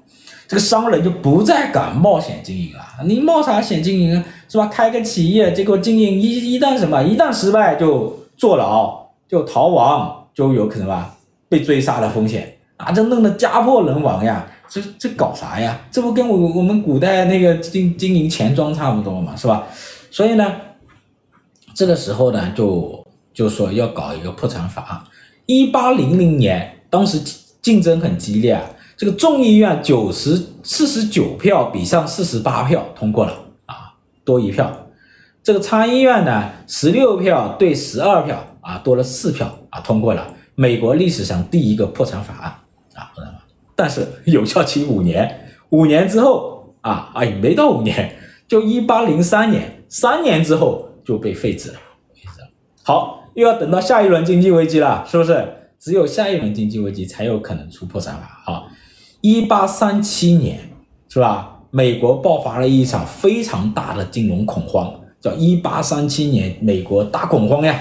[0.48, 2.80] 这个商人就不再敢冒险经营了。
[3.06, 4.24] 你冒啥险经营啊？
[4.48, 4.68] 是吧？
[4.68, 11.14] 开个企业，结果经营一一旦什么，一旦失败就坐牢，就逃亡，就有可能吧？
[11.50, 14.46] 被追杀的风险啊，这弄得家破人亡呀！
[14.70, 15.80] 这这搞啥呀？
[15.90, 19.64] 这不跟我我们古代那个经经营钱庄差不多嘛，是吧？
[20.12, 20.46] 所以呢，
[21.74, 25.08] 这个时候呢，就就说要搞一个破产法。
[25.46, 27.18] 一八零零年，当时
[27.62, 28.62] 竞争很激烈啊，
[28.98, 33.34] 这个众议院九十四十九票比上四十八票通过了
[33.68, 33.94] 啊，
[34.26, 34.70] 多一票。
[35.42, 42.52] 这个参议院呢，十六票对十二票啊，多了四票啊，通过了美国历史上第一个破产法案
[42.96, 43.40] 啊，破产法。
[43.74, 48.14] 但是 有效期五年，五年之后啊，哎，没到五年，
[48.46, 51.80] 就一八零三年，三年之后就被废止了。
[52.14, 52.48] 废止了
[52.84, 55.54] 好，又要等到下一轮经济危机了，是不是？
[55.80, 58.52] 只有下一轮经济危机才有可能出破产法。
[58.52, 58.64] 啊，
[59.22, 60.60] 一八三七年
[61.08, 61.62] 是吧？
[61.72, 64.94] 美国爆发了一场非常大的金融恐慌。
[65.20, 67.80] 叫一八三七年，美国大恐慌呀，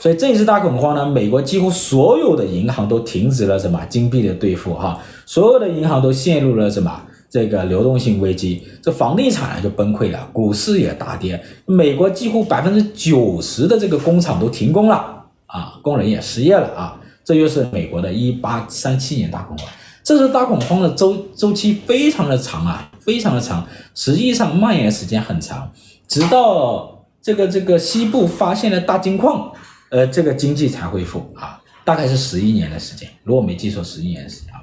[0.00, 19.66] 所以这一次大恐慌呢，美国几乎所有的银行都停止了什么金币的兑付哈，所有的银行都陷入了什么这个流动性危机，这房地产就崩溃了，股市也大跌，美国几乎百分之九十的这个工厂都停工了啊，工人也失业了啊，这就是美国的一八三七年大恐慌，
[20.04, 25.70] 这次大恐慌的周周期非常的长啊，非常的长，实际上蔓延时间很长。
[26.06, 29.52] 直到这个这个西部发现了大金矿，
[29.90, 34.60] 呃，这个经济才恢复啊，大概是十一年的时间，如果没记错，十一年的时间啊。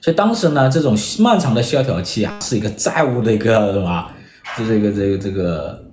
[0.00, 4.10] 所以当时呢，这种漫长的萧条期啊，是一个债务的一个什么，
[4.56, 5.84] 是这个这个这个，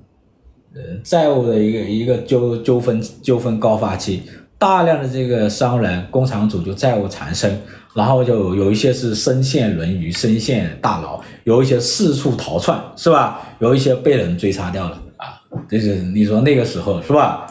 [0.73, 4.23] 呃，债务的一个一个纠纠纷纠纷高发期，
[4.57, 7.61] 大量的这个商人、工厂主就债务缠身。
[7.95, 13.41] 然后就有一些是身陷囹圄、身陷大牢，有一些四处逃窜，是吧？
[13.57, 15.41] 有一些被人追杀掉了啊！
[15.67, 17.48] 这是你说那个时候是吧？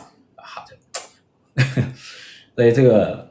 [2.54, 3.30] 所以这个，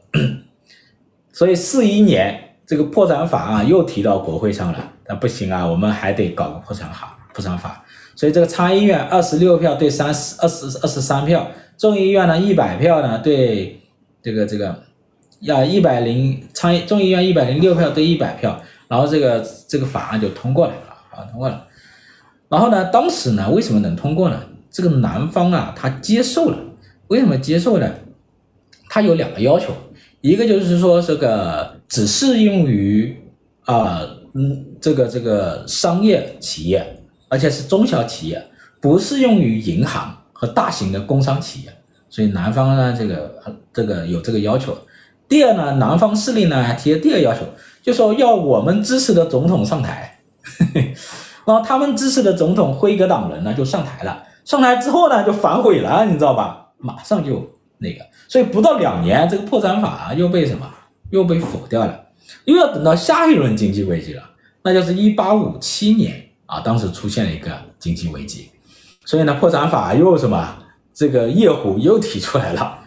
[1.32, 7.84] 所以四一年这个破产法案又提到国会上了，那不行啊，我们还得搞个破产法，破产法。
[8.16, 13.82] 所以这个参议院二十六票对三十二十二十三票，众议院呢一百票呢对
[14.22, 14.84] 这个这个。
[15.42, 20.74] 要一百零参议众议院一百零六票对一百票，然后这个这个法案就通过了
[21.12, 21.68] 啊，通过了。
[22.50, 24.42] 然后呢，当时呢，为什么能通过呢？
[24.72, 26.58] 这个南方啊，他接受了。
[27.10, 27.88] 为什么接受呢？
[28.90, 29.74] 他有两个要求，
[30.22, 33.16] 一个就是说这个只适用于
[33.66, 34.02] 啊，
[34.34, 38.44] 嗯，这个这个商业企业，而且是中小企业，
[38.80, 41.70] 不适用于银行和大型的工商企业。
[42.10, 43.36] 所以南方呢，这个
[43.74, 44.78] 这个有这个要求。
[45.28, 47.42] 第二呢，南方势力呢提了第二要求，
[47.84, 50.20] 就说要我们支持的总统上台，
[51.46, 56.70] 然后他们支持的总统辉格党人呢就上台了，上台之后呢就反悔了，你知道吧？
[56.78, 57.46] 马上就
[57.80, 60.70] 那个，所以不到两年，这个破产法又被什么？
[61.12, 62.00] 又被否掉了，
[62.46, 64.24] 又要等到下一轮经济危机了，
[64.64, 68.50] 那就是一八五七年啊，当时出现了一个经济危机，
[69.06, 70.58] 所以呢，破产法又什么？
[70.94, 72.80] 这个夜壶又提出来了，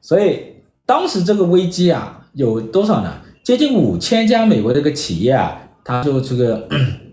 [0.00, 0.48] 所以。
[0.86, 3.20] 当时这个危机啊，有多少呢？
[3.44, 6.68] 接近五千家美国这个企业啊，它就这个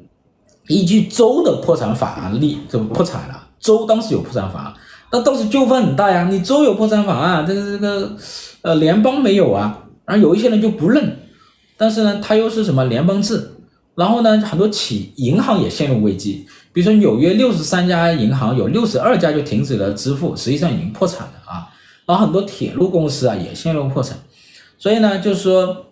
[0.67, 3.49] 依据州的破产法案立就破产了。
[3.59, 4.75] 州当时有破产法，
[5.11, 6.27] 那当时纠纷很大呀。
[6.29, 8.17] 你州有破产法案，这个这个
[8.61, 9.83] 呃联邦没有啊。
[10.05, 11.17] 然后有一些人就不认，
[11.75, 13.51] 但是呢，他又是什么联邦制？
[13.95, 16.45] 然后呢，很多企银行也陷入危机。
[16.71, 21.67] 比如说纽约六十三家银行，有六十二家就停止了支付，实际上已经破产了啊。
[22.05, 24.17] 然后很多铁路公司啊也陷入破产，
[24.77, 25.87] 所以呢，就是说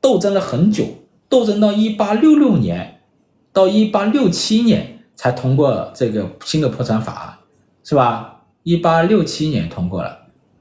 [0.00, 0.84] 斗争了很久，
[1.28, 3.02] 斗争到一八六六年
[3.52, 7.37] 到一八六七年才通过这个新的破产法案，
[7.88, 8.42] 是吧？
[8.64, 10.18] 一八六七年通过了，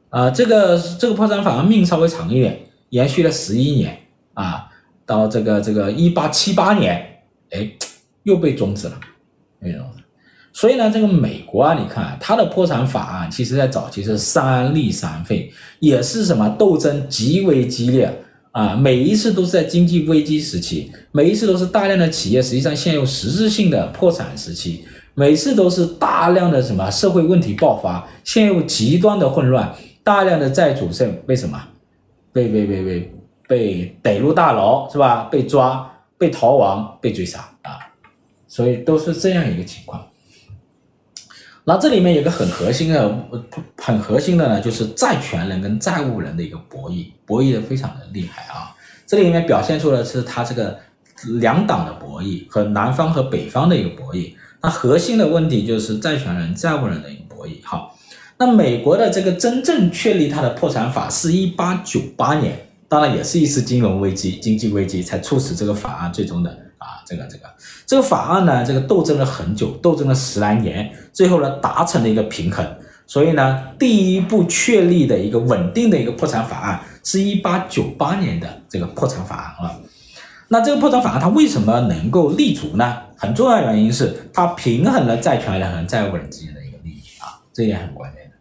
[0.08, 2.58] 啊、这个这个破产法案命稍微长一点，
[2.92, 4.00] 延续了十一年
[4.34, 4.70] 啊，
[5.06, 7.70] 到这个这个一八七八年，哎，
[8.24, 8.98] 又被终止了，
[9.60, 9.84] 没有。
[10.54, 18.23] 所以呢，这个美国啊，你看它的破产法案，其实在早期是三立三废，也是什么斗争极为激烈
[18.54, 18.73] 啊。
[18.73, 24.86] 每一次都是在经济危机时期，每一次都是大量的企业实际上陷入实质性的破产时期，
[25.20, 31.60] 每次都是大量的什么社会问题爆发，陷入极端的混乱，大量的债主是为什么
[32.32, 33.13] 被被被被
[33.48, 35.24] 被逮入大牢是吧？
[35.32, 37.80] 被抓、被逃亡、被追杀啊，
[38.48, 40.08] 所以都是这样一个情况。
[41.63, 43.12] 那这里面有个很核心的、
[43.78, 48.70] 很核心的呢，就是债权人跟债务人的一个博弈，博弈的非常的厉害啊。
[49.08, 50.78] 这里面表现出的是他这个
[51.40, 54.32] 两党的博弈和南方和北方的一个博弈。
[54.68, 57.52] 那核心的问题就是债权人、债务人的一个博弈。
[57.63, 57.98] 好，
[58.38, 66.50] 那美国的这个真正确立它的破产法是一八九八年，当然也是一次金融危机、经济危机才促使这个法案最终的
[66.80, 67.44] 啊，这个这个
[67.86, 72.68] 这个法案呢，这个斗争了很久，斗争了十来年，最后呢达成了一个平衡。
[73.06, 79.80] 所以呢，第一步确立的一个稳定的一个破产法案是一八九八年的这个破产法案啊。
[80.50, 82.98] 那这个破产法案它为什么能够立足呢？
[83.17, 88.35] 很重要的原因是它平衡了债权人和债务人之间的一个利益啊，这也很关键的。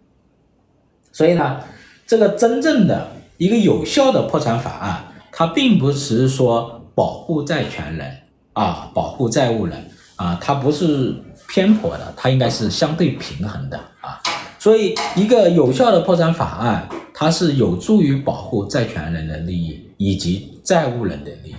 [1.10, 1.60] 所以呢，
[2.06, 8.16] 这个真正的一个有效的破产法案，它并不是说保护债权人
[8.52, 11.14] 啊，保护债务人啊，它不是
[11.48, 14.20] 偏颇的，它应该是相对平衡的啊。
[14.58, 21.54] 所以，一个有效的破产法案，它是有助于保护债权人的利益以及债务人的利益。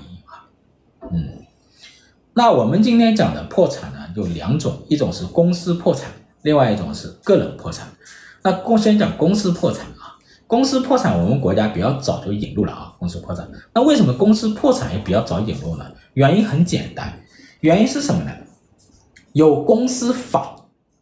[1.11, 1.45] 嗯，
[2.33, 7.87] 那我们今天讲的破产呢，有两种，一种是公司破产，另外一种是个人破产。
[8.43, 13.49] 那公先讲公司破产啊，公司破产我们国家比较早就引入了啊，公司破产。
[13.73, 15.85] 那为什么公司破产也比较早引入呢？
[16.13, 17.21] 原因很简单，
[17.61, 18.31] 原因是什么呢？
[19.33, 20.55] 有公司法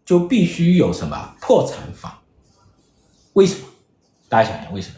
[0.04, 2.22] 就必须有什么破产法？
[3.34, 3.68] 为什么？
[4.30, 4.96] 大家想想为什么？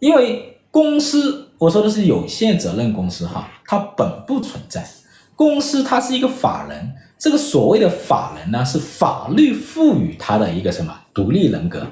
[0.00, 1.43] 因为公司。
[1.58, 4.84] 我说的是有限责任公司哈，它本不存在。
[5.36, 11.86] 公司它是一个法人，这个所谓的法人呢，是法律赋予它的一个什么独立人格。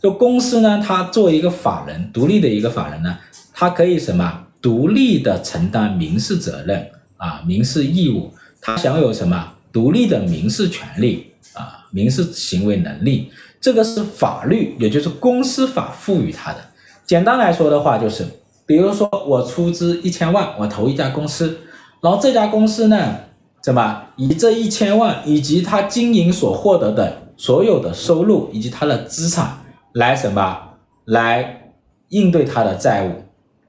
[0.00, 3.18] 就公司呢，它作为一个法人，独立的一个法人呢，
[3.52, 13.30] 它可以什么独立的承担民事责任啊，民事义务，它享有什么独立的民事权利啊，民事行为能力。
[13.60, 16.58] 这个是法律，也就是公司法赋予它的。
[17.04, 18.26] 简单来说的话，就是。
[18.66, 21.58] 比如说，我出资一千万，我投一家公司，
[22.00, 23.14] 然后这家公司呢，
[23.62, 29.58] 怎么以这一千万以及他经营所获得的所有的收入以及他的资产
[29.92, 30.58] 来什么
[31.04, 31.72] 来
[32.08, 33.22] 应对他的债务，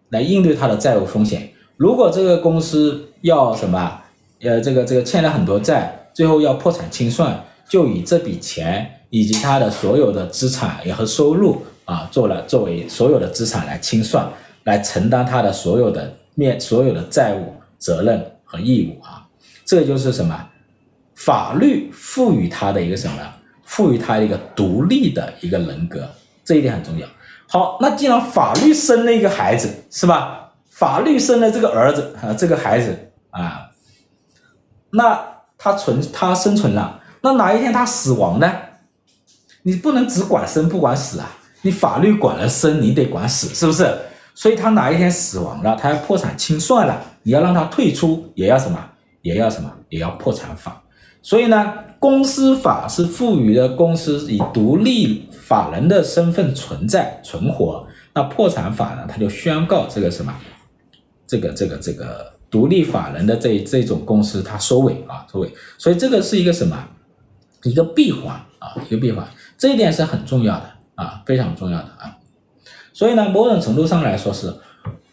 [0.09, 1.47] 来应对他的债务风险。
[1.77, 4.01] 如果这个公司要什么，
[4.41, 14.27] 呃，这个这个欠了很多债，最后要破产清算，就以这笔钱以及他的所有的资产也和收入啊，做了作为所有的资产来清算。
[14.67, 19.25] 来承担他的所有的面所有的债务责任和义务啊，
[19.63, 20.37] 这就是什么？
[21.15, 23.17] 法律赋予他的一个什么？
[23.63, 26.05] 赋予他一个独立的一个人格，
[26.43, 27.07] 这一点很重要。
[27.47, 30.51] 好，那既然法律生了一个孩子，是吧？
[30.69, 32.93] 法律生了这个儿子啊，这个孩子
[33.29, 33.69] 啊，
[34.91, 35.17] 那
[35.57, 38.51] 他存他生存了，那哪一天他死亡呢？
[39.63, 43.97] 你不能只管生不管死啊，你法律管了生，你得管死，是不是？
[44.37, 48.77] 所以他哪一天死亡了，他要破产清算了，你要让他退出，也要什么？
[49.23, 49.73] 也要什么？
[49.89, 50.79] 也要破产法。
[51.23, 57.87] 所以呢，公司法是赋予了公司以独立法人的身份存在存活。
[58.13, 60.31] 那破产法呢，他就宣告这个什么？
[61.25, 65.51] 这个这个这个独立法人的这这种公司他收尾啊，收尾。
[65.79, 66.77] 所以这个是一个什么？
[67.63, 69.27] 一个闭环啊，一个闭环。
[69.57, 72.15] 这一点是很重要的啊，非常重要的啊。
[72.97, 74.51] 所以呢，某种程度上来说是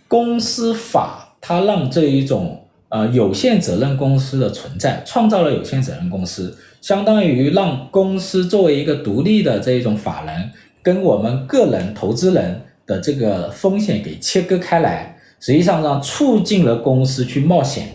[0.09, 10.51] 公司法，它让这一种呃有限责任公司的存在，创造了有限责任公司，相当于让公司作为一个独立的这一种法人，
[10.82, 17.95] 跟我们个人投资人的这个风险给切割开来，实际上让促进了公司去冒险，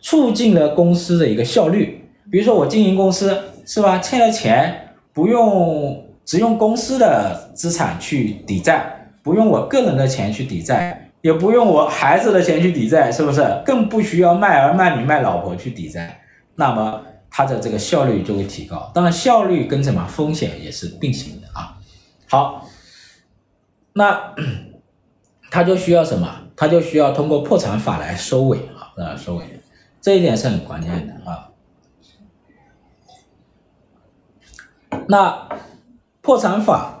[0.00, 2.04] 促进了公司的一个效率。
[2.32, 9.02] 比如说我经营公司是吧，欠了钱不用只用公司的资产去抵债。
[9.24, 13.42] 不用我个人的钱去抵债，也不用我孩子的钱去抵债，是不是？
[13.64, 16.20] 更不需要卖儿卖女卖老婆去抵债，
[16.56, 18.92] 那么它的这个效率就会提高。
[18.94, 21.78] 当然，效率跟什么风险也是并行的啊。
[22.28, 22.68] 好，
[23.94, 24.34] 那
[25.50, 26.28] 它就需要什么？
[26.54, 29.44] 它就需要通过破产法来收尾啊，来收尾，
[30.02, 31.48] 这一点是很关键的啊。
[35.08, 35.48] 那
[36.20, 36.93] 破产法。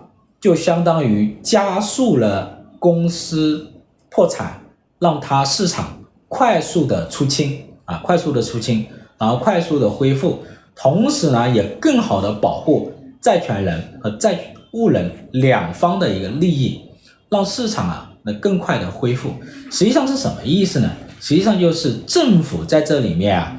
[0.44, 3.66] 就相当于加速了公司
[4.10, 4.60] 破产，
[4.98, 8.84] 让它市场快速的出清啊，快速的出清，
[9.16, 10.40] 然后快速的恢复，
[10.76, 12.92] 同时呢，也更好的保护
[13.22, 14.38] 债权人和债
[14.74, 16.82] 务人两方的一个利益，
[17.30, 19.30] 让市场啊能更快的恢复。
[19.70, 20.90] 实际上是什么意思呢？
[21.20, 23.58] 实际上就是政府在这里面啊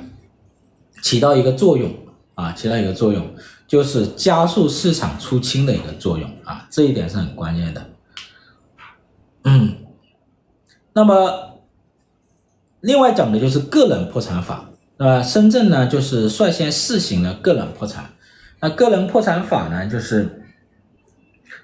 [1.01, 1.89] 起到一个作用
[2.35, 3.25] 啊，起到一个作用。
[3.67, 7.85] 就是加速市场出清的一个作用啊，这一点是很关键的。
[9.43, 9.75] 嗯，
[10.93, 11.59] 那么
[12.81, 18.11] 另外讲的就是个人破产法，那深圳呢就是率先试行了个人破产。
[18.61, 20.43] 那个人破产法呢，就是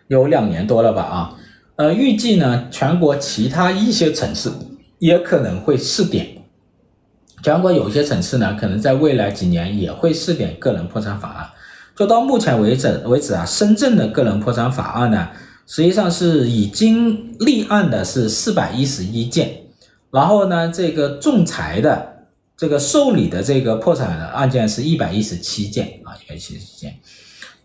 [0.07, 1.37] 有两年多了吧啊，
[1.75, 4.51] 呃，预计呢，全国其他一些城市
[4.99, 6.43] 也可能会试点，
[7.41, 11.49] 全国有些城市呢，可能在未来几年也会试点个人破产法案。
[12.01, 15.29] 就到目前为止为止啊，深圳的个人破产法案呢，
[15.67, 19.65] 实际上是已经立案的是四百一十一件，
[20.09, 22.07] 然后呢，这个仲裁的。
[22.57, 26.95] 这个受理的这个破产的案件是一百一十七件啊，一百一十七件。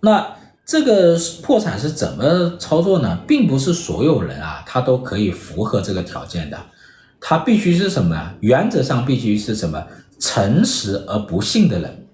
[0.00, 0.26] 那
[0.66, 3.18] 这个破产是怎么操作呢？
[3.26, 6.58] 并不是所有人啊，他都可以符合这个条件的。
[7.20, 8.34] 他必须是什么呢？
[8.40, 9.82] 原则上必须是什么？
[10.18, 12.06] 诚实而不信的人。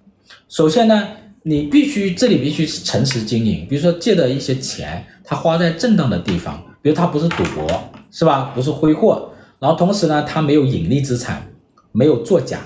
[0.48, 1.08] 首先呢，
[1.42, 3.66] 你必须这里必须诚实经营。
[3.68, 7.66] 比如说借的一些钱，他花在正当的地方，比如他不是赌博，
[8.10, 8.52] 是吧？
[8.54, 11.48] 不是挥霍，然后同时呢，他没有隐匿资产。
[11.94, 12.58] 没有作假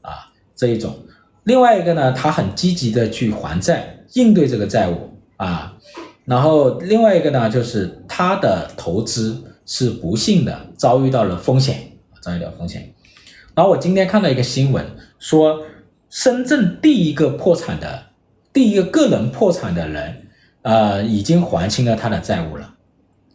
[0.00, 0.96] 啊，这一种，
[1.44, 5.76] 另外一个呢，他很积极的去还债，应对这个债务啊，
[6.24, 12.90] 然后另外一个呢，就是他的投资是不幸的，遭遇到了风险，遭遇到风险。
[13.54, 14.82] 然后我今天看到一个新闻，
[15.18, 15.60] 说
[16.08, 18.04] 深圳第一个破产的，
[18.52, 20.16] 第一个个人破产的人，
[20.62, 22.74] 呃，已经还清了他的债务了，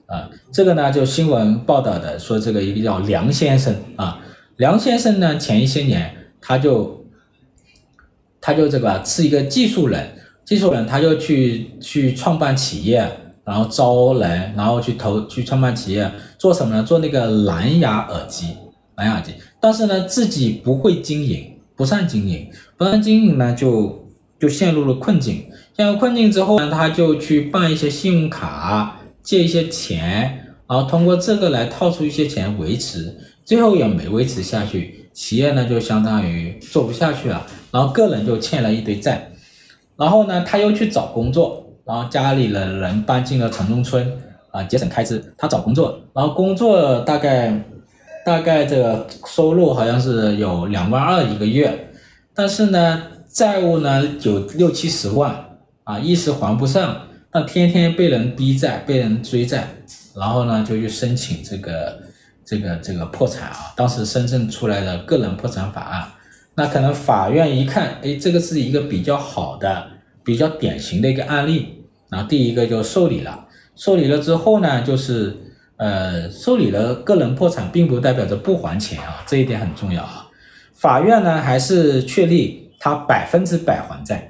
[0.08, 4.20] 啊，这个呢，就新闻报道的说，这个一个叫梁先生啊。
[4.58, 7.06] 梁先生呢，前一些年他就
[8.40, 10.08] 他就这个是一个技术人，
[10.46, 13.06] 技术人他就去去创办企业，
[13.44, 16.84] 然后招人，然后去投去创办企业，做什么呢？
[16.84, 18.56] 做那个蓝牙耳机，
[18.96, 19.34] 蓝牙耳机。
[19.60, 24.05] 但是呢，自己不会经营，不善经营，不善经营呢，就
[24.46, 25.44] 就陷入了困境。
[25.76, 33.14] 陷入困境之后呢，他就去办一些信用卡，借一些钱，然后通过这个来套出一些钱维持。
[33.44, 39.32] 最后也没维持下去，企业呢就相当于做不下去了，然后个人就欠了一堆债，
[39.98, 44.12] 然后呢他又去找工作，然后家里的人搬进了城中村
[44.52, 45.24] 啊，节省开支。
[45.38, 47.54] 他找工作，然后工作大概
[48.26, 51.90] 大概这个收入好像是有两万二一个月，
[52.34, 53.04] 但是呢
[53.36, 59.68] 债务呢有六七十万啊，一时还不上，那天天被人逼债，被人追债，
[60.16, 62.02] 然后呢就去申请这个。
[62.48, 66.08] 这个这个破产啊，当时深圳出来的个人破产法案，
[66.54, 69.88] 那可能法院一看，哎，这个是一个比较好的、
[70.24, 73.48] 比较典型的一个案例，然后第一个就受理了。
[73.76, 75.36] 受理了之后呢，就是
[75.78, 80.28] 呃，受理了个人破产，并不代表着不还钱啊，这一点很重要啊。
[80.76, 84.30] 法院呢，还是确立他百分之百还债，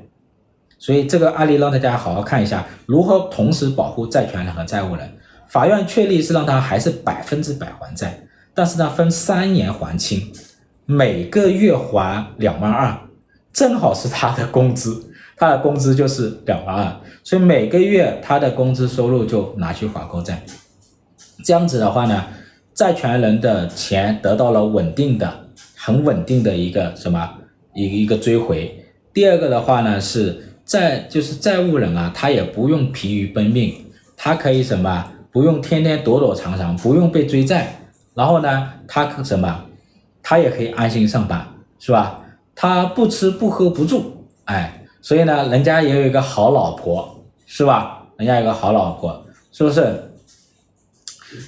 [0.80, 5.12] 所以这个案例让大家好好看一下，如何同时保护债权人和债务人。
[5.50, 8.18] 法院确立是让他还是百分之百还债，
[8.54, 10.32] 但是呢，分三年还清，
[10.86, 12.98] 每个月还两万二，
[13.52, 15.04] 正好是他的工资，
[15.36, 16.96] 他的工资就是两万二，
[17.26, 20.42] 所以每个月他的工资收入就拿去还购债，
[21.44, 22.24] 这样子的话呢，
[22.74, 25.30] 债权人的钱得到了稳定的、
[25.76, 27.30] 很稳定的一个什么
[27.76, 28.84] 一个一个追回。
[29.14, 33.76] 第二个的话呢，是债就是债务人啊，他也不用疲于奔命，
[34.18, 35.12] 他可以什么？
[35.32, 37.78] 不用天天躲躲藏藏，不用被追债，
[38.14, 39.66] 然后呢，他什么，
[40.24, 41.46] 他也可以安心上班，
[41.78, 42.22] 是吧？
[42.56, 48.08] 他不吃不喝不住，哎，所以呢，人家也有一个好老婆，是吧？
[48.18, 50.12] 人家有个好老婆，是不是？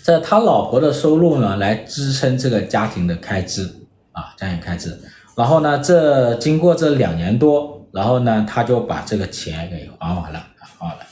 [0.04, 3.64] 这他老婆的收入呢，来支撑这个家庭的开支
[4.12, 5.00] 啊，家庭开支。
[5.38, 11.04] 然后呢，这经过这两年多，然后呢，他就把这个钱给还完了，还完了，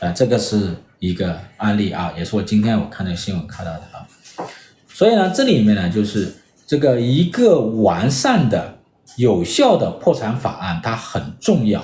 [0.00, 0.74] 啊，这个是。
[1.00, 4.02] 一个案例啊，也是我今天我看的新闻看到的啊，
[4.88, 6.34] 所以呢，这里面呢就是
[6.66, 8.78] 这个一个完善的、
[9.16, 11.80] 有效的破产法案，它很重要。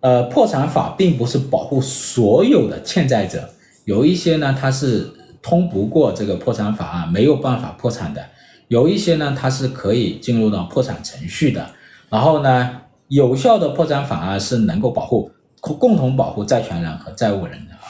[0.00, 3.48] 呃，破产法并不是保护所有的欠债者，
[3.86, 5.10] 有一些呢它是
[5.40, 8.20] 通不过这个破产法案，没有办法破产的；
[8.72, 11.68] 有一些呢它是可以进入到破产程序的。
[12.08, 17.84] 然后呢，有效的破产法案是能够保护共同保护债权人和债务人的啊。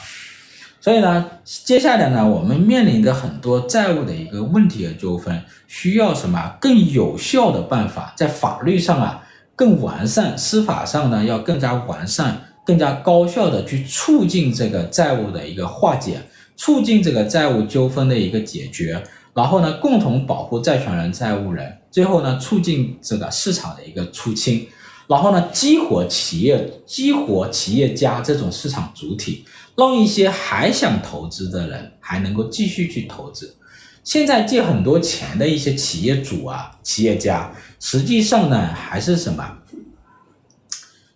[0.81, 9.23] 所以呢，接下来呢，我们面临着很多债务的一个问题和纠纷，需要什么更有效的办法，在法律上啊
[9.55, 16.19] 更完善，司法上呢要更加完善，更加高效的去促进这个债务的一个化解，
[16.57, 19.01] 促进这个债务纠纷的一个解决，
[19.33, 24.67] 然后呢，共同保护债权人、债务人，最后呢，促进这个市场的一个出清，
[25.07, 29.45] 然后呢，激活企业、激活企业家这种市场主体。
[29.75, 33.55] 让一些还想投资的人还能够继续去投资。
[34.03, 39.57] 现在借很多钱的一些企业主啊、企业家，实际上呢还是什么？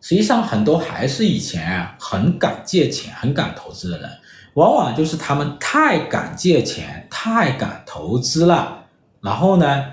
[0.01, 4.09] 实际上很多还是以前啊很敢借钱、很敢投资的人，
[4.55, 8.86] 往往就是他们太敢借钱、太敢投资了，
[9.22, 9.84] 然后呢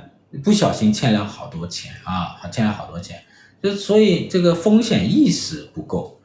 [0.43, 3.19] 不小心欠了好多钱啊，欠了好多钱，
[3.63, 6.21] 就所以这个风险意识不够。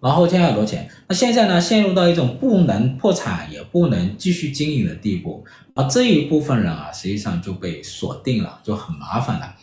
[0.00, 5.44] 然后欠了很多钱，那现在呢，陷入到一种不能破产也不能继续经营的地步，
[5.74, 9.54] 而这一部分人啊，实际上就被锁定了，就很麻烦了。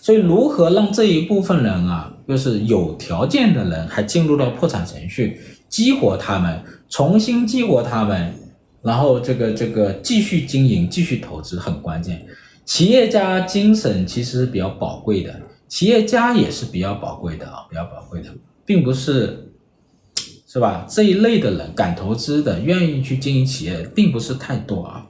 [0.00, 5.38] 所以，如何让这一部分人啊，就是有条件的人，还进入到破产程序，
[5.68, 8.34] 激活他们，重新激活他们，
[8.82, 12.26] 然后这个这个继续经营、继续投资很关键。
[12.64, 18.30] 企业家精神其实比较宝贵的，企业家也是比较宝贵的啊，比较宝贵的，
[18.64, 19.48] 并不是。
[20.46, 20.86] 是吧？
[20.86, 25.06] 这一类的人敢投资的，愿意去经营企业，并不是太多啊。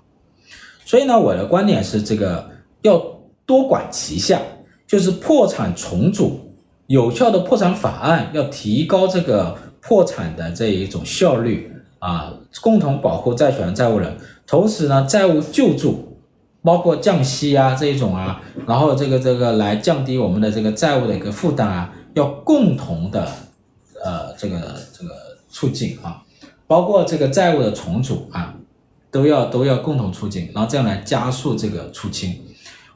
[0.84, 2.48] 所以呢，我的观点是，这个
[2.82, 2.96] 要
[3.44, 4.40] 多管齐下，
[4.86, 6.38] 就是破产重组，
[6.86, 11.68] 有效的破产法案，要提高这个破产的这一种效率
[12.02, 14.16] 啊，共同保护债权债务人。
[14.46, 16.18] 同时呢，债务救助，
[16.62, 23.26] 包括降息啊这一种啊，然后这个这个来降低我们的这个债务的一个负担啊，要共同的
[24.04, 24.58] 呃这个
[24.92, 25.32] 这个。
[25.54, 26.22] 促进啊，
[26.66, 28.54] 包括这个债务的重组啊，
[29.10, 32.34] 都要都要共同促进，然后这样来加速这个出清。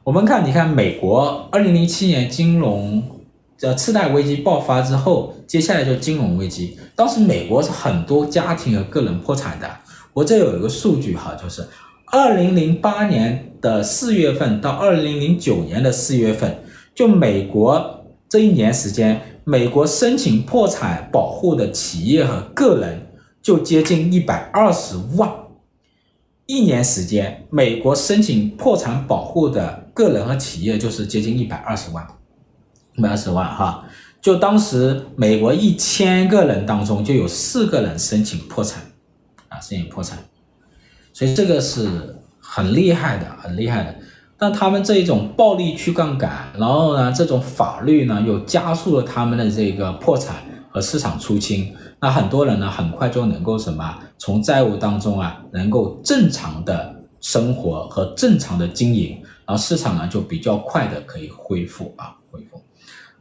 [0.03, 3.03] 我们看，你看美国二零零七年金融
[3.59, 6.77] 的次贷危机爆发之后，接下来就金融危机。
[6.95, 9.69] 当时美国是很多家庭和个人破产的。
[10.13, 11.67] 我这有一个数据哈，就是
[12.05, 16.59] 二零零八年的四月份到二零零九年的四月份，
[16.95, 19.21] 就美国这一年时间。
[19.49, 23.07] 美国申请破产保护的企业和个人
[23.41, 25.31] 就接近一百二十万，
[26.47, 32.05] 一年时间，美国申请破产保护的个人和企业就是接近一百二十万，
[32.97, 33.87] 一百二十万哈，
[34.19, 38.81] 就当时美国一千个人当中就有四个人申请破产，
[39.49, 40.17] 啊，申请破产，
[41.13, 43.95] 所以这个是很厉害的，很厉害的。
[44.35, 50.37] 但他们这一种暴力去杠杆，然后呢，这种法律呢又加速了他们的这个破产
[50.71, 51.71] 和市场出清。
[51.99, 62.59] 那很多人呢很快就能够什么，从债务当中啊能够正常的生活和正常的经营，然后市场呢就比较快的可以恢复啊恢复。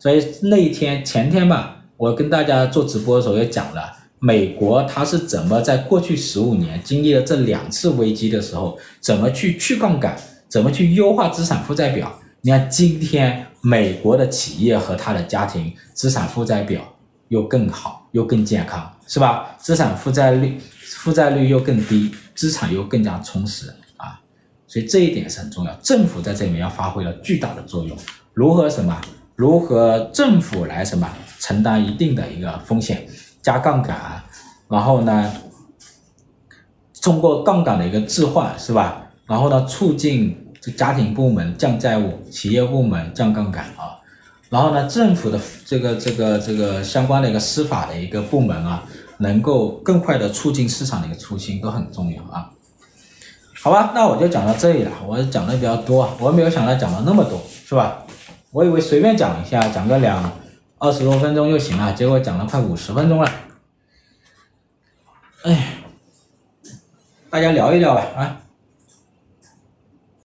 [0.06, 10.16] 所以那一天前天吧，我跟大家做直播的时候也讲了，美国它是怎么在过去十五年经历了这两次危机的时候，怎么去去杠杆。
[10.48, 12.20] 怎么去优化资产负债表？
[12.42, 16.80] 你看今天美国的企业和他的家庭资产负债表
[17.26, 19.56] 又更好，又更健康，是吧？
[19.58, 24.20] 资产负债率负债率又更低，资产又更加充实啊！
[24.68, 25.74] 所以这一点是很重要。
[25.82, 27.98] 政府在这里面要发挥了巨大的作用。
[28.32, 28.96] 如何什么？
[29.36, 31.08] 如何政府来什么
[31.38, 33.06] 承担一定的一个风险，
[33.42, 33.94] 加杠杆，
[34.68, 35.30] 然后呢，
[37.02, 39.02] 通过杠杆的一个置换，是吧？
[39.26, 44.00] 然后呢，促进这家庭部门降债务，企业部门降杠杆啊。
[44.48, 48.84] 然后呢，政府的这个这个这个相关的一个司法的一个部门啊，
[49.18, 52.48] 能够更快的促进市场的一个出清都很重要啊。
[53.62, 54.92] 好吧，那我就讲到这里了。
[55.06, 58.05] 我讲的比较多，我没有想到讲了那么多，是吧？
[58.52, 60.32] 我以为随便讲一下，讲个两
[60.78, 63.30] 二十多分钟就行了，结果讲了快五十分钟了。
[65.42, 65.74] 哎，
[67.28, 68.40] 大家聊一聊吧，啊。